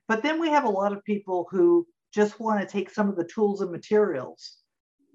But 0.07 0.21
then 0.21 0.39
we 0.39 0.49
have 0.49 0.65
a 0.65 0.69
lot 0.69 0.93
of 0.93 1.03
people 1.03 1.47
who 1.49 1.87
just 2.13 2.39
want 2.39 2.61
to 2.61 2.67
take 2.67 2.89
some 2.91 3.09
of 3.09 3.15
the 3.15 3.29
tools 3.33 3.61
and 3.61 3.71
materials 3.71 4.57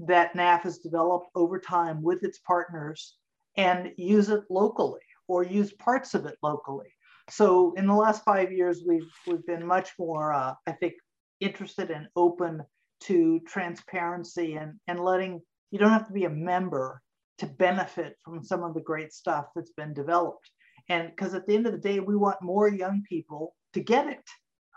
that 0.01 0.35
NAF 0.35 0.63
has 0.63 0.79
developed 0.79 1.29
over 1.37 1.61
time 1.61 2.03
with 2.03 2.25
its 2.25 2.41
partners 2.41 3.17
and 3.57 3.93
use 3.97 4.29
it 4.29 4.43
locally 4.51 5.07
or 5.29 5.45
use 5.45 5.73
parts 5.75 6.15
of 6.15 6.27
it 6.27 6.37
locally. 6.43 6.93
So 7.31 7.75
in 7.77 7.87
the 7.87 7.95
last 7.95 8.25
five 8.25 8.51
years, 8.53 8.83
we've, 8.87 9.11
we've 9.27 9.45
been 9.47 9.67
much 9.67 9.91
more, 9.99 10.33
uh, 10.33 10.55
I 10.67 10.73
think, 10.73 10.95
interested 11.41 11.91
and 11.91 12.09
open 12.17 12.63
to 13.01 13.41
transparency 13.47 14.55
and, 14.55 14.75
and 14.87 15.01
letting, 15.01 15.41
you 15.71 15.79
don't 15.79 15.91
have 15.91 16.07
to 16.07 16.13
be 16.13 16.25
a 16.25 16.31
member 16.31 17.01
to 17.39 17.47
benefit 17.47 18.17
from 18.25 18.43
some 18.43 18.65
of 18.65 18.75
the 18.75 18.81
great 18.81 19.13
stuff 19.13 19.47
that's 19.55 19.73
been 19.73 19.95
developed. 19.95 20.51
And 20.89 21.09
because 21.11 21.35
at 21.35 21.47
the 21.47 21.55
end 21.55 21.67
of 21.67 21.73
the 21.73 21.79
day, 21.79 22.01
we 22.01 22.17
want 22.17 22.43
more 22.43 22.69
young 22.69 23.03
people 23.09 23.55
to 23.75 23.81
get 23.81 24.09
it. 24.09 24.25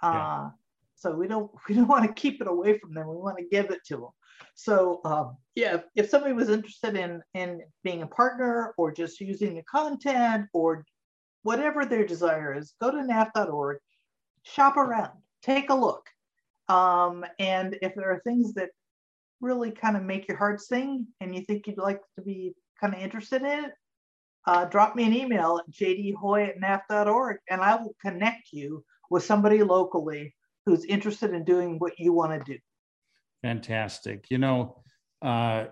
Uh, 0.03 0.49
So 0.95 1.15
we 1.15 1.27
don't 1.27 1.49
we 1.67 1.75
don't 1.75 1.87
want 1.87 2.05
to 2.05 2.13
keep 2.13 2.41
it 2.41 2.47
away 2.47 2.77
from 2.77 2.93
them. 2.93 3.07
We 3.07 3.15
want 3.15 3.37
to 3.39 3.45
give 3.49 3.71
it 3.71 3.81
to 3.87 3.95
them. 3.95 4.09
So 4.55 5.01
um, 5.05 5.37
yeah, 5.55 5.75
if, 5.75 5.83
if 5.95 6.09
somebody 6.09 6.33
was 6.33 6.49
interested 6.49 6.95
in 6.95 7.21
in 7.33 7.61
being 7.83 8.03
a 8.03 8.07
partner 8.07 8.73
or 8.77 8.91
just 8.91 9.19
using 9.19 9.55
the 9.55 9.63
content 9.63 10.47
or 10.53 10.85
whatever 11.43 11.85
their 11.85 12.05
desire 12.05 12.53
is, 12.53 12.75
go 12.79 12.91
to 12.91 12.97
naf.org, 12.97 13.77
shop 14.43 14.77
around, 14.77 15.11
take 15.41 15.69
a 15.71 15.75
look. 15.75 16.03
Um, 16.69 17.25
and 17.39 17.77
if 17.81 17.95
there 17.95 18.11
are 18.11 18.21
things 18.23 18.53
that 18.53 18.69
really 19.41 19.71
kind 19.71 19.97
of 19.97 20.03
make 20.03 20.27
your 20.27 20.37
heart 20.37 20.61
sing 20.61 21.07
and 21.19 21.35
you 21.35 21.41
think 21.41 21.67
you'd 21.67 21.77
like 21.77 22.01
to 22.15 22.21
be 22.21 22.53
kind 22.79 22.93
of 22.93 23.01
interested 23.01 23.41
in 23.41 23.65
it, 23.65 23.71
uh, 24.47 24.65
drop 24.65 24.95
me 24.95 25.05
an 25.05 25.13
email 25.13 25.59
at 25.59 25.71
jdhoye 25.71 26.49
at 26.49 26.59
naf.org 26.59 27.37
and 27.49 27.61
I 27.61 27.75
will 27.75 27.95
connect 28.01 28.51
you 28.51 28.83
with 29.09 29.23
somebody 29.23 29.61
locally 29.61 30.33
who's 30.65 30.85
interested 30.85 31.33
in 31.33 31.43
doing 31.43 31.77
what 31.77 31.99
you 31.99 32.13
want 32.13 32.31
to 32.45 32.53
do. 32.53 32.59
Fantastic. 33.43 34.25
You 34.29 34.37
know, 34.37 34.83
uh, 35.21 35.65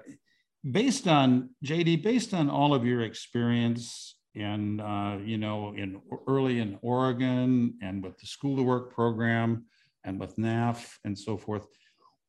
based 0.70 1.08
on 1.08 1.50
JD, 1.66 2.04
based 2.04 2.34
on 2.34 2.50
all 2.50 2.74
of 2.74 2.86
your 2.86 3.02
experience 3.02 4.16
and 4.36 4.82
uh, 4.82 5.18
you 5.24 5.38
know, 5.38 5.74
in 5.76 6.02
early 6.28 6.60
in 6.60 6.78
Oregon 6.82 7.76
and 7.82 8.04
with 8.04 8.18
the 8.18 8.28
School 8.28 8.58
to 8.58 8.64
Work 8.64 8.94
program 8.94 9.66
and 10.04 10.20
with 10.20 10.38
NAF 10.38 10.98
and 11.04 11.18
so 11.18 11.38
forth, 11.38 11.68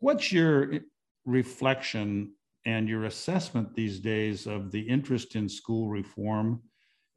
what's 0.00 0.32
your 0.32 0.80
reflection 1.24 2.32
and 2.66 2.88
your 2.88 3.04
assessment 3.04 3.74
these 3.74 4.00
days 4.00 4.46
of 4.46 4.70
the 4.70 4.80
interest 4.80 5.36
in 5.36 5.48
school 5.48 5.88
reform 5.88 6.62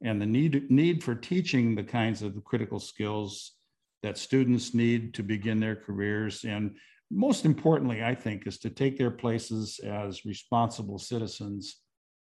and 0.02 0.20
the 0.20 0.26
need 0.26 0.70
need 0.70 1.02
for 1.02 1.14
teaching 1.14 1.74
the 1.74 1.84
kinds 1.84 2.22
of 2.22 2.42
critical 2.44 2.80
skills 2.80 3.52
that 4.02 4.18
students 4.18 4.74
need 4.74 5.14
to 5.14 5.22
begin 5.22 5.60
their 5.60 5.76
careers? 5.76 6.44
And 6.44 6.76
most 7.10 7.44
importantly 7.44 8.02
i 8.02 8.14
think 8.14 8.46
is 8.46 8.58
to 8.58 8.70
take 8.70 8.98
their 8.98 9.10
places 9.10 9.78
as 9.84 10.24
responsible 10.24 10.98
citizens 10.98 11.80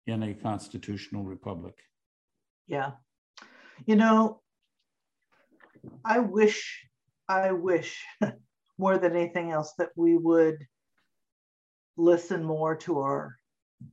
in 0.07 0.23
a 0.23 0.33
constitutional 0.33 1.23
republic. 1.23 1.75
Yeah. 2.67 2.91
You 3.85 3.95
know 3.95 4.41
i 6.05 6.19
wish 6.19 6.85
i 7.31 7.51
wish 7.51 8.03
more 8.77 8.97
than 8.97 9.15
anything 9.15 9.51
else 9.51 9.73
that 9.77 9.89
we 9.95 10.17
would 10.17 10.57
listen 11.97 12.43
more 12.43 12.75
to 12.75 12.99
our 12.99 13.35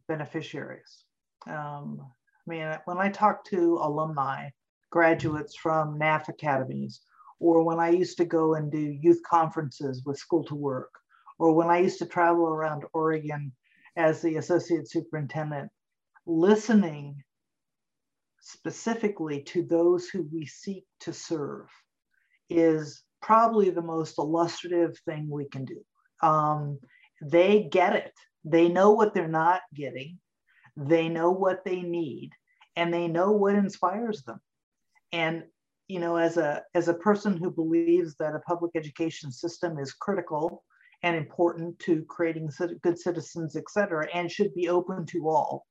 beneficiaries. 0.07 1.05
Um, 1.47 2.01
I 2.01 2.51
mean, 2.51 2.79
when 2.87 2.99
I 2.99 3.11
talk 3.11 3.45
to 3.47 3.79
alumni, 3.83 4.49
graduates 4.91 5.57
from 5.57 5.99
NAF 5.99 6.29
academies, 6.29 7.01
or 7.41 7.63
when 7.63 7.79
I 7.79 7.91
used 7.91 8.17
to 8.19 8.25
go 8.25 8.55
and 8.55 8.73
do 8.73 8.81
youth 8.81 9.21
conferences 9.29 10.03
with 10.05 10.19
School 10.19 10.45
to 10.45 10.55
Work, 10.55 10.91
or 11.39 11.53
when 11.55 11.69
I 11.69 11.79
used 11.79 11.99
to 11.99 12.07
travel 12.07 12.49
around 12.49 12.85
Oregon 12.95 13.53
as 13.97 14.23
the 14.23 14.37
associate 14.37 14.91
superintendent, 14.91 15.71
listening 16.27 17.23
specifically 18.41 19.43
to 19.43 19.63
those 19.63 20.09
who 20.09 20.27
we 20.33 20.47
seek 20.47 20.85
to 21.01 21.13
serve 21.13 21.69
is 22.49 23.03
probably 23.21 23.71
the 23.71 23.83
most 23.83 24.19
illustrative 24.19 24.99
thing 25.05 25.29
we 25.29 25.47
can 25.49 25.65
do. 25.65 25.81
Um, 26.23 26.79
they 27.21 27.69
get 27.71 27.97
it. 27.97 28.13
They 28.45 28.69
know 28.69 28.93
what 28.93 29.15
they're 29.15 29.29
not 29.29 29.63
getting. 29.75 30.19
They 30.77 31.09
know 31.09 31.31
what 31.31 31.65
they 31.65 31.83
need 31.83 32.31
and 32.77 32.95
they 32.95 33.09
know 33.09 33.33
what 33.33 33.57
inspires 33.57 34.23
them. 34.23 34.41
And 35.13 35.45
you 35.89 36.01
know, 36.01 36.17
as 36.17 36.37
a 36.37 36.63
as 36.75 36.89
a 36.89 36.95
person 36.95 37.37
who 37.37 37.51
believes 37.51 38.15
that 38.17 38.35
a 38.35 38.41
public 38.41 38.73
education 38.77 39.33
system 39.33 39.79
is 39.79 39.93
critical 39.93 40.65
and 41.03 41.17
important 41.17 41.79
to 41.81 42.05
creating 42.09 42.51
good 42.83 42.99
citizens, 42.99 43.57
et 43.57 43.65
cetera, 43.71 44.07
and 44.13 44.31
should 44.31 44.55
be 44.55 44.69
open 44.69 45.07
to 45.07 45.29
all, 45.29 45.65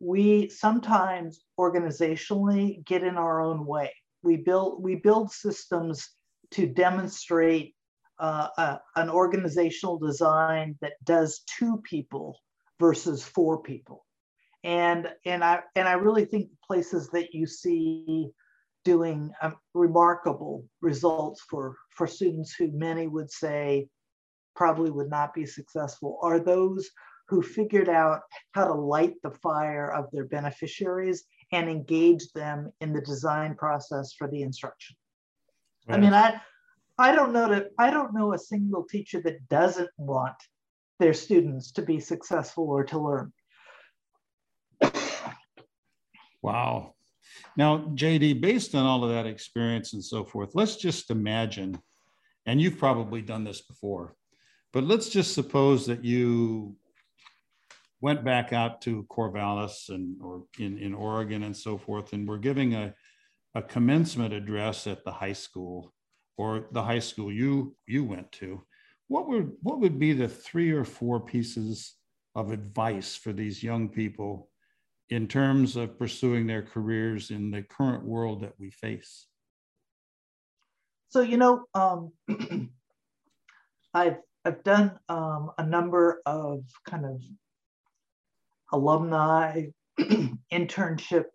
we 0.00 0.48
sometimes 0.48 1.44
organizationally 1.60 2.84
get 2.84 3.02
in 3.02 3.16
our 3.16 3.40
own 3.40 3.66
way. 3.66 3.92
We 4.22 4.38
build 4.38 4.82
we 4.82 4.96
build 4.96 5.30
systems 5.30 6.08
to 6.52 6.66
demonstrate 6.66 7.74
uh, 8.18 8.48
a, 8.56 8.80
an 8.96 9.10
organizational 9.10 9.98
design 9.98 10.76
that 10.80 10.92
does 11.04 11.42
two 11.58 11.80
people 11.82 12.38
versus 12.78 13.22
four 13.24 13.62
people. 13.62 14.04
And, 14.62 15.08
and, 15.26 15.44
I, 15.44 15.60
and 15.76 15.86
I 15.86 15.92
really 15.94 16.24
think 16.24 16.48
places 16.66 17.08
that 17.10 17.34
you 17.34 17.46
see 17.46 18.30
doing 18.84 19.32
um, 19.42 19.56
remarkable 19.74 20.64
results 20.80 21.42
for, 21.48 21.76
for 21.90 22.06
students 22.06 22.54
who 22.54 22.70
many 22.72 23.06
would 23.06 23.30
say 23.30 23.88
probably 24.54 24.90
would 24.90 25.10
not 25.10 25.34
be 25.34 25.46
successful 25.46 26.18
are 26.22 26.38
those 26.38 26.88
who 27.28 27.42
figured 27.42 27.88
out 27.88 28.20
how 28.52 28.66
to 28.66 28.74
light 28.74 29.14
the 29.22 29.30
fire 29.30 29.90
of 29.90 30.06
their 30.12 30.26
beneficiaries 30.26 31.24
and 31.52 31.68
engage 31.68 32.30
them 32.32 32.70
in 32.80 32.92
the 32.92 33.00
design 33.00 33.54
process 33.54 34.12
for 34.12 34.28
the 34.28 34.42
instruction. 34.42 34.96
Right. 35.86 35.98
I 35.98 36.00
mean, 36.00 36.14
I, 36.14 36.40
I 36.98 37.14
don't 37.14 37.32
know 37.32 37.48
that 37.48 37.70
I 37.78 37.90
don't 37.90 38.14
know 38.14 38.32
a 38.32 38.38
single 38.38 38.84
teacher 38.84 39.20
that 39.22 39.48
doesn't 39.48 39.90
want 39.96 40.36
their 40.98 41.14
students 41.14 41.72
to 41.72 41.82
be 41.82 42.00
successful 42.00 42.64
or 42.70 42.84
to 42.84 42.98
learn. 42.98 43.32
Wow. 46.42 46.94
Now, 47.56 47.78
JD, 47.94 48.40
based 48.42 48.74
on 48.74 48.84
all 48.84 49.02
of 49.02 49.10
that 49.10 49.26
experience 49.26 49.94
and 49.94 50.04
so 50.04 50.24
forth, 50.24 50.50
let's 50.54 50.76
just 50.76 51.10
imagine, 51.10 51.80
and 52.44 52.60
you've 52.60 52.78
probably 52.78 53.22
done 53.22 53.44
this 53.44 53.62
before, 53.62 54.14
but 54.72 54.84
let's 54.84 55.08
just 55.08 55.32
suppose 55.34 55.86
that 55.86 56.04
you 56.04 56.76
went 58.02 58.24
back 58.24 58.52
out 58.52 58.82
to 58.82 59.06
Corvallis 59.10 59.88
and 59.88 60.20
or 60.20 60.44
in, 60.58 60.76
in 60.76 60.92
Oregon 60.92 61.44
and 61.44 61.56
so 61.56 61.78
forth, 61.78 62.12
and 62.12 62.28
we're 62.28 62.36
giving 62.36 62.74
a, 62.74 62.94
a 63.54 63.62
commencement 63.62 64.34
address 64.34 64.86
at 64.86 65.04
the 65.04 65.12
high 65.12 65.32
school 65.32 65.92
or 66.36 66.66
the 66.72 66.82
high 66.82 66.98
school 66.98 67.32
you 67.32 67.76
you 67.86 68.04
went 68.04 68.30
to, 68.32 68.62
what 69.08 69.28
would 69.28 69.52
what 69.62 69.80
would 69.80 69.98
be 69.98 70.12
the 70.12 70.28
three 70.28 70.72
or 70.72 70.84
four 70.84 71.20
pieces 71.20 71.94
of 72.34 72.50
advice 72.50 73.14
for 73.14 73.32
these 73.32 73.62
young 73.62 73.88
people 73.88 74.50
in 75.10 75.28
terms 75.28 75.76
of 75.76 75.98
pursuing 75.98 76.46
their 76.46 76.62
careers 76.62 77.30
in 77.30 77.50
the 77.50 77.62
current 77.62 78.04
world 78.04 78.42
that 78.42 78.54
we 78.58 78.70
face? 78.70 79.26
So 81.08 81.20
you 81.20 81.36
know, 81.36 81.64
um, 81.74 82.12
I've 83.94 84.18
I've 84.44 84.64
done 84.64 84.98
um, 85.08 85.52
a 85.58 85.64
number 85.64 86.20
of 86.26 86.64
kind 86.88 87.06
of 87.06 87.20
alumni 88.72 89.66
internship 90.52 91.26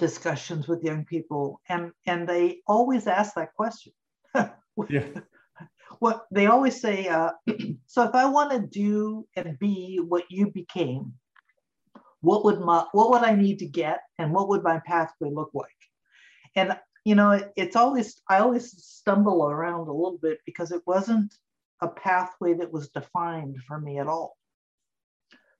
discussions 0.00 0.68
with 0.68 0.82
young 0.84 1.04
people 1.04 1.60
and 1.68 1.92
and 2.06 2.28
they 2.28 2.58
always 2.66 3.06
ask 3.06 3.34
that 3.34 3.54
question 3.54 3.92
yeah. 4.88 5.06
what 6.00 6.26
they 6.32 6.46
always 6.46 6.80
say 6.80 7.08
uh, 7.08 7.30
so 7.86 8.02
if 8.04 8.14
i 8.14 8.26
want 8.26 8.50
to 8.50 8.60
do 8.66 9.26
and 9.36 9.58
be 9.58 10.00
what 10.12 10.24
you 10.30 10.50
became 10.50 11.12
what 12.22 12.44
would 12.44 12.60
my 12.60 12.84
what 12.92 13.10
would 13.10 13.22
i 13.22 13.34
need 13.34 13.58
to 13.58 13.66
get 13.66 14.00
and 14.18 14.32
what 14.32 14.48
would 14.48 14.64
my 14.64 14.80
pathway 14.86 15.30
look 15.30 15.50
like 15.54 15.80
And 16.56 16.76
you 17.04 17.14
know, 17.14 17.30
it, 17.32 17.52
it's 17.56 17.76
always 17.76 18.20
I 18.28 18.38
always 18.40 18.72
stumble 18.84 19.48
around 19.48 19.88
a 19.88 19.92
little 19.92 20.18
bit 20.22 20.38
because 20.46 20.72
it 20.72 20.82
wasn't 20.86 21.34
a 21.80 21.88
pathway 21.88 22.54
that 22.54 22.72
was 22.72 22.90
defined 22.90 23.56
for 23.66 23.80
me 23.80 23.98
at 23.98 24.06
all. 24.06 24.36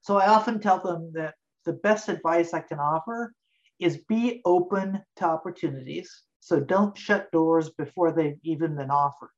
So 0.02 0.18
I 0.18 0.28
often 0.28 0.60
tell 0.60 0.80
them 0.80 1.12
that 1.14 1.34
the 1.64 1.72
best 1.74 2.08
advice 2.08 2.52
I 2.52 2.60
can 2.60 2.78
offer 2.78 3.32
is 3.80 4.04
be 4.08 4.40
open 4.44 5.02
to 5.16 5.24
opportunities. 5.24 6.22
So 6.40 6.60
don't 6.60 6.96
shut 6.96 7.30
doors 7.32 7.70
before 7.70 8.12
they've 8.12 8.38
even 8.42 8.76
been 8.76 8.90
offered. 8.90 9.30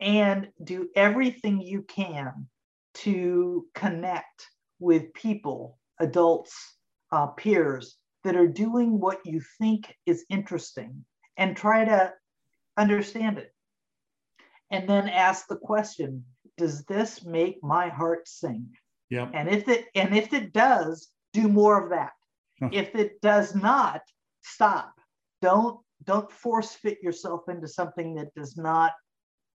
And 0.00 0.48
do 0.62 0.88
everything 0.94 1.60
you 1.60 1.82
can 1.82 2.48
to 2.94 3.66
connect 3.74 4.46
with 4.78 5.12
people, 5.14 5.78
adults, 6.00 6.54
uh, 7.12 7.28
peers 7.28 7.96
that 8.24 8.36
are 8.36 8.48
doing 8.48 8.98
what 8.98 9.20
you 9.24 9.40
think 9.58 9.94
is 10.06 10.24
interesting 10.28 11.04
and 11.36 11.56
try 11.56 11.84
to 11.84 12.12
understand 12.76 13.38
it. 13.38 13.52
And 14.70 14.88
then 14.88 15.08
ask 15.08 15.46
the 15.46 15.56
question, 15.56 16.24
does 16.56 16.84
this 16.84 17.24
make 17.24 17.62
my 17.62 17.88
heart 17.88 18.26
sing? 18.26 18.70
Yeah. 19.10 19.30
And 19.32 19.48
if 19.48 19.68
it 19.68 19.86
and 19.94 20.16
if 20.16 20.32
it 20.32 20.52
does, 20.52 21.08
do 21.32 21.48
more 21.48 21.82
of 21.82 21.90
that. 21.90 22.12
If 22.72 22.94
it 22.94 23.20
does 23.20 23.54
not, 23.54 24.02
stop. 24.42 24.94
Don't 25.42 25.80
don't 26.04 26.30
force 26.30 26.72
fit 26.72 27.02
yourself 27.02 27.48
into 27.48 27.66
something 27.66 28.14
that 28.14 28.34
does 28.34 28.56
not 28.56 28.92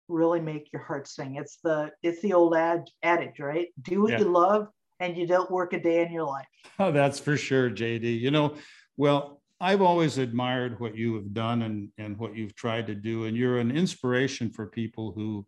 really 0.09 0.41
make 0.41 0.73
your 0.73 0.83
heart 0.83 1.09
sing. 1.09 1.37
It's 1.37 1.59
the 1.63 1.91
it's 2.03 2.21
the 2.23 2.33
old 2.33 2.55
ad, 2.55 2.89
adage, 3.03 3.41
right? 3.41 3.69
Do 3.83 4.03
what 4.03 4.13
yeah. 4.13 4.19
you 4.21 4.25
love 4.27 4.69
and 5.01 5.17
you 5.17 5.27
don't 5.27 5.51
work 5.51 5.73
a 5.73 5.81
day 5.81 6.05
in 6.05 6.13
your 6.13 6.25
life. 6.25 6.47
Oh, 6.79 6.93
that's 6.93 7.19
for 7.19 7.39
sure, 7.39 7.71
JD. 7.71 8.21
You 8.21 8.31
know, 8.31 8.55
well, 8.99 9.41
I've 9.61 9.81
always 9.81 10.19
admired 10.19 10.79
what 10.79 10.95
you 10.95 11.15
have 11.15 11.33
done 11.33 11.63
and, 11.63 11.89
and 11.97 12.19
what 12.19 12.37
you've 12.37 12.55
tried 12.55 12.87
to 12.89 12.95
do. 12.95 13.25
And 13.25 13.35
you're 13.35 13.59
an 13.59 13.71
inspiration 13.71 14.51
for 14.51 14.67
people 14.67 15.13
who 15.13 15.47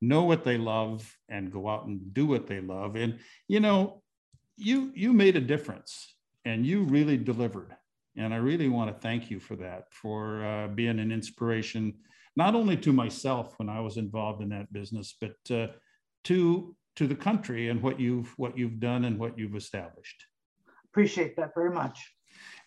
know 0.00 0.22
what 0.22 0.42
they 0.42 0.56
love 0.56 1.14
and 1.28 1.52
go 1.52 1.68
out 1.68 1.84
and 1.84 2.14
do 2.14 2.24
what 2.24 2.46
they 2.46 2.60
love. 2.60 2.96
And, 2.96 3.18
you 3.46 3.60
know, 3.60 4.02
you 4.56 4.90
you 4.94 5.12
made 5.12 5.36
a 5.36 5.40
difference 5.40 6.14
and 6.44 6.66
you 6.66 6.82
really 6.84 7.16
delivered. 7.16 7.74
And 8.16 8.34
I 8.34 8.38
really 8.38 8.68
want 8.68 8.92
to 8.94 9.00
thank 9.00 9.30
you 9.30 9.38
for 9.38 9.56
that, 9.56 9.84
for 9.92 10.44
uh, 10.44 10.68
being 10.68 10.98
an 10.98 11.12
inspiration, 11.12 11.94
not 12.36 12.54
only 12.54 12.76
to 12.78 12.92
myself 12.92 13.54
when 13.58 13.68
I 13.68 13.80
was 13.80 13.96
involved 13.96 14.42
in 14.42 14.48
that 14.50 14.72
business, 14.72 15.16
but 15.20 15.36
uh, 15.54 15.68
to 16.24 16.76
to 16.96 17.06
the 17.06 17.14
country 17.14 17.68
and 17.68 17.80
what 17.80 18.00
you've 18.00 18.32
what 18.36 18.58
you've 18.58 18.80
done 18.80 19.04
and 19.04 19.18
what 19.18 19.38
you've 19.38 19.56
established. 19.56 20.24
Appreciate 20.86 21.36
that 21.36 21.54
very 21.54 21.70
much. 21.70 21.98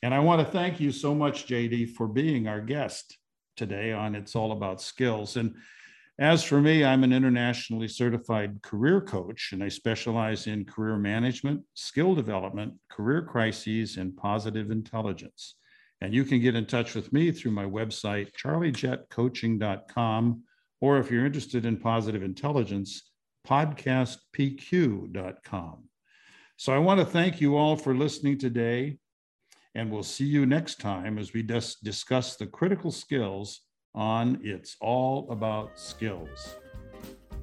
And 0.02 0.14
I 0.14 0.20
want 0.20 0.46
to 0.46 0.52
thank 0.52 0.80
you 0.80 0.92
so 0.92 1.14
much, 1.14 1.48
JD, 1.48 1.92
for 1.92 2.08
being 2.08 2.48
our 2.48 2.62
guest 2.62 3.18
today 3.56 3.92
on 3.92 4.16
It's 4.16 4.36
All 4.36 4.52
About 4.52 4.82
Skills. 4.82 5.38
And 5.38 5.56
as 6.20 6.44
for 6.44 6.62
me, 6.62 6.86
I'm 6.86 7.04
an 7.04 7.12
internationally 7.12 7.88
certified 7.88 8.62
career 8.62 9.02
coach, 9.02 9.50
and 9.52 9.64
I 9.64 9.68
specialize 9.68 10.46
in 10.46 10.64
career 10.64 10.96
management, 10.98 11.64
skill 11.74 12.14
development, 12.14 12.76
career 12.90 13.24
crises, 13.24 13.98
and 13.98 14.16
positive 14.16 14.70
intelligence. 14.70 15.56
And 16.02 16.14
you 16.14 16.24
can 16.24 16.40
get 16.40 16.54
in 16.56 16.68
touch 16.68 16.94
with 16.94 17.12
me 17.14 17.32
through 17.32 17.54
my 17.54 17.66
website, 17.66 18.30
charliejetcoaching.com, 18.34 20.44
or 20.82 21.00
if 21.00 21.10
you're 21.10 21.26
interested 21.26 21.66
in 21.66 21.78
positive 21.78 22.22
intelligence, 22.22 23.10
podcastpq.com. 23.48 25.84
So 26.58 26.74
I 26.74 26.78
want 26.78 27.00
to 27.00 27.06
thank 27.06 27.42
you 27.42 27.58
all 27.58 27.76
for 27.76 27.96
listening 27.96 28.38
today, 28.38 29.00
and 29.74 29.90
we'll 29.90 30.04
see 30.04 30.26
you 30.26 30.46
next 30.46 30.80
time 30.80 31.18
as 31.18 31.34
we 31.34 31.42
dis- 31.42 31.80
discuss 31.80 32.36
the 32.36 32.46
critical 32.46 32.92
skills 32.92 33.62
on 33.96 34.40
It's 34.44 34.76
All 34.80 35.28
About 35.30 35.80
Skills. 35.80 36.56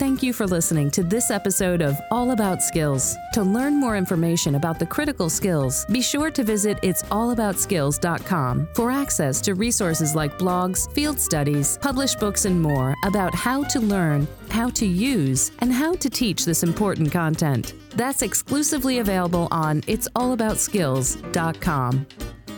Thank 0.01 0.23
you 0.23 0.33
for 0.33 0.47
listening 0.47 0.91
to 0.93 1.03
this 1.03 1.31
episode 1.31 1.83
of 1.83 2.01
All 2.11 2.31
About 2.31 2.63
Skills. 2.63 3.15
To 3.35 3.43
learn 3.43 3.79
more 3.79 3.99
information 3.99 4.55
about 4.55 4.79
the 4.79 4.87
critical 4.87 5.29
skills, 5.29 5.85
be 5.93 6.01
sure 6.01 6.31
to 6.31 6.43
visit 6.43 6.81
it'sallaboutskills.com 6.81 8.69
for 8.75 8.91
access 8.91 9.43
to 9.43 9.55
resources 9.55 10.15
like 10.15 10.39
blogs, 10.39 10.91
field 10.95 11.21
studies, 11.21 11.77
published 11.83 12.19
books, 12.19 12.47
and 12.47 12.63
more 12.63 12.95
about 13.05 13.35
how 13.35 13.63
to 13.65 13.79
learn, 13.79 14.27
how 14.49 14.71
to 14.71 14.87
use, 14.87 15.53
and 15.59 15.71
how 15.71 15.93
to 15.93 16.09
teach 16.09 16.47
this 16.47 16.63
important 16.63 17.13
content. 17.13 17.75
That's 17.91 18.23
exclusively 18.23 19.01
available 19.01 19.49
on 19.51 19.83
it'sallaboutskills.com. 19.83 22.07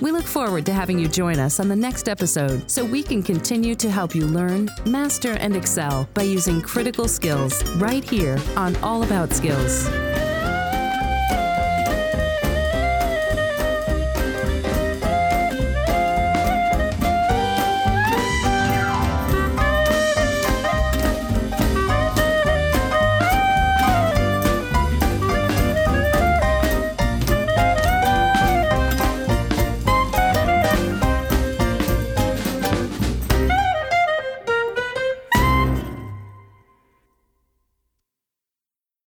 We 0.02 0.10
look 0.10 0.24
forward 0.24 0.66
to 0.66 0.72
having 0.72 0.98
you 0.98 1.06
join 1.06 1.38
us 1.38 1.60
on 1.60 1.68
the 1.68 1.76
next 1.76 2.08
episode 2.08 2.68
so 2.68 2.84
we 2.84 3.04
can 3.04 3.22
continue 3.22 3.76
to 3.76 3.88
help 3.88 4.16
you 4.16 4.26
learn, 4.26 4.68
master, 4.84 5.34
and 5.34 5.54
excel 5.54 6.08
by 6.12 6.22
using 6.22 6.60
critical 6.60 7.06
skills 7.06 7.62
right 7.74 8.02
here 8.02 8.36
on 8.56 8.74
All 8.78 9.04
About 9.04 9.32
Skills. 9.32 9.88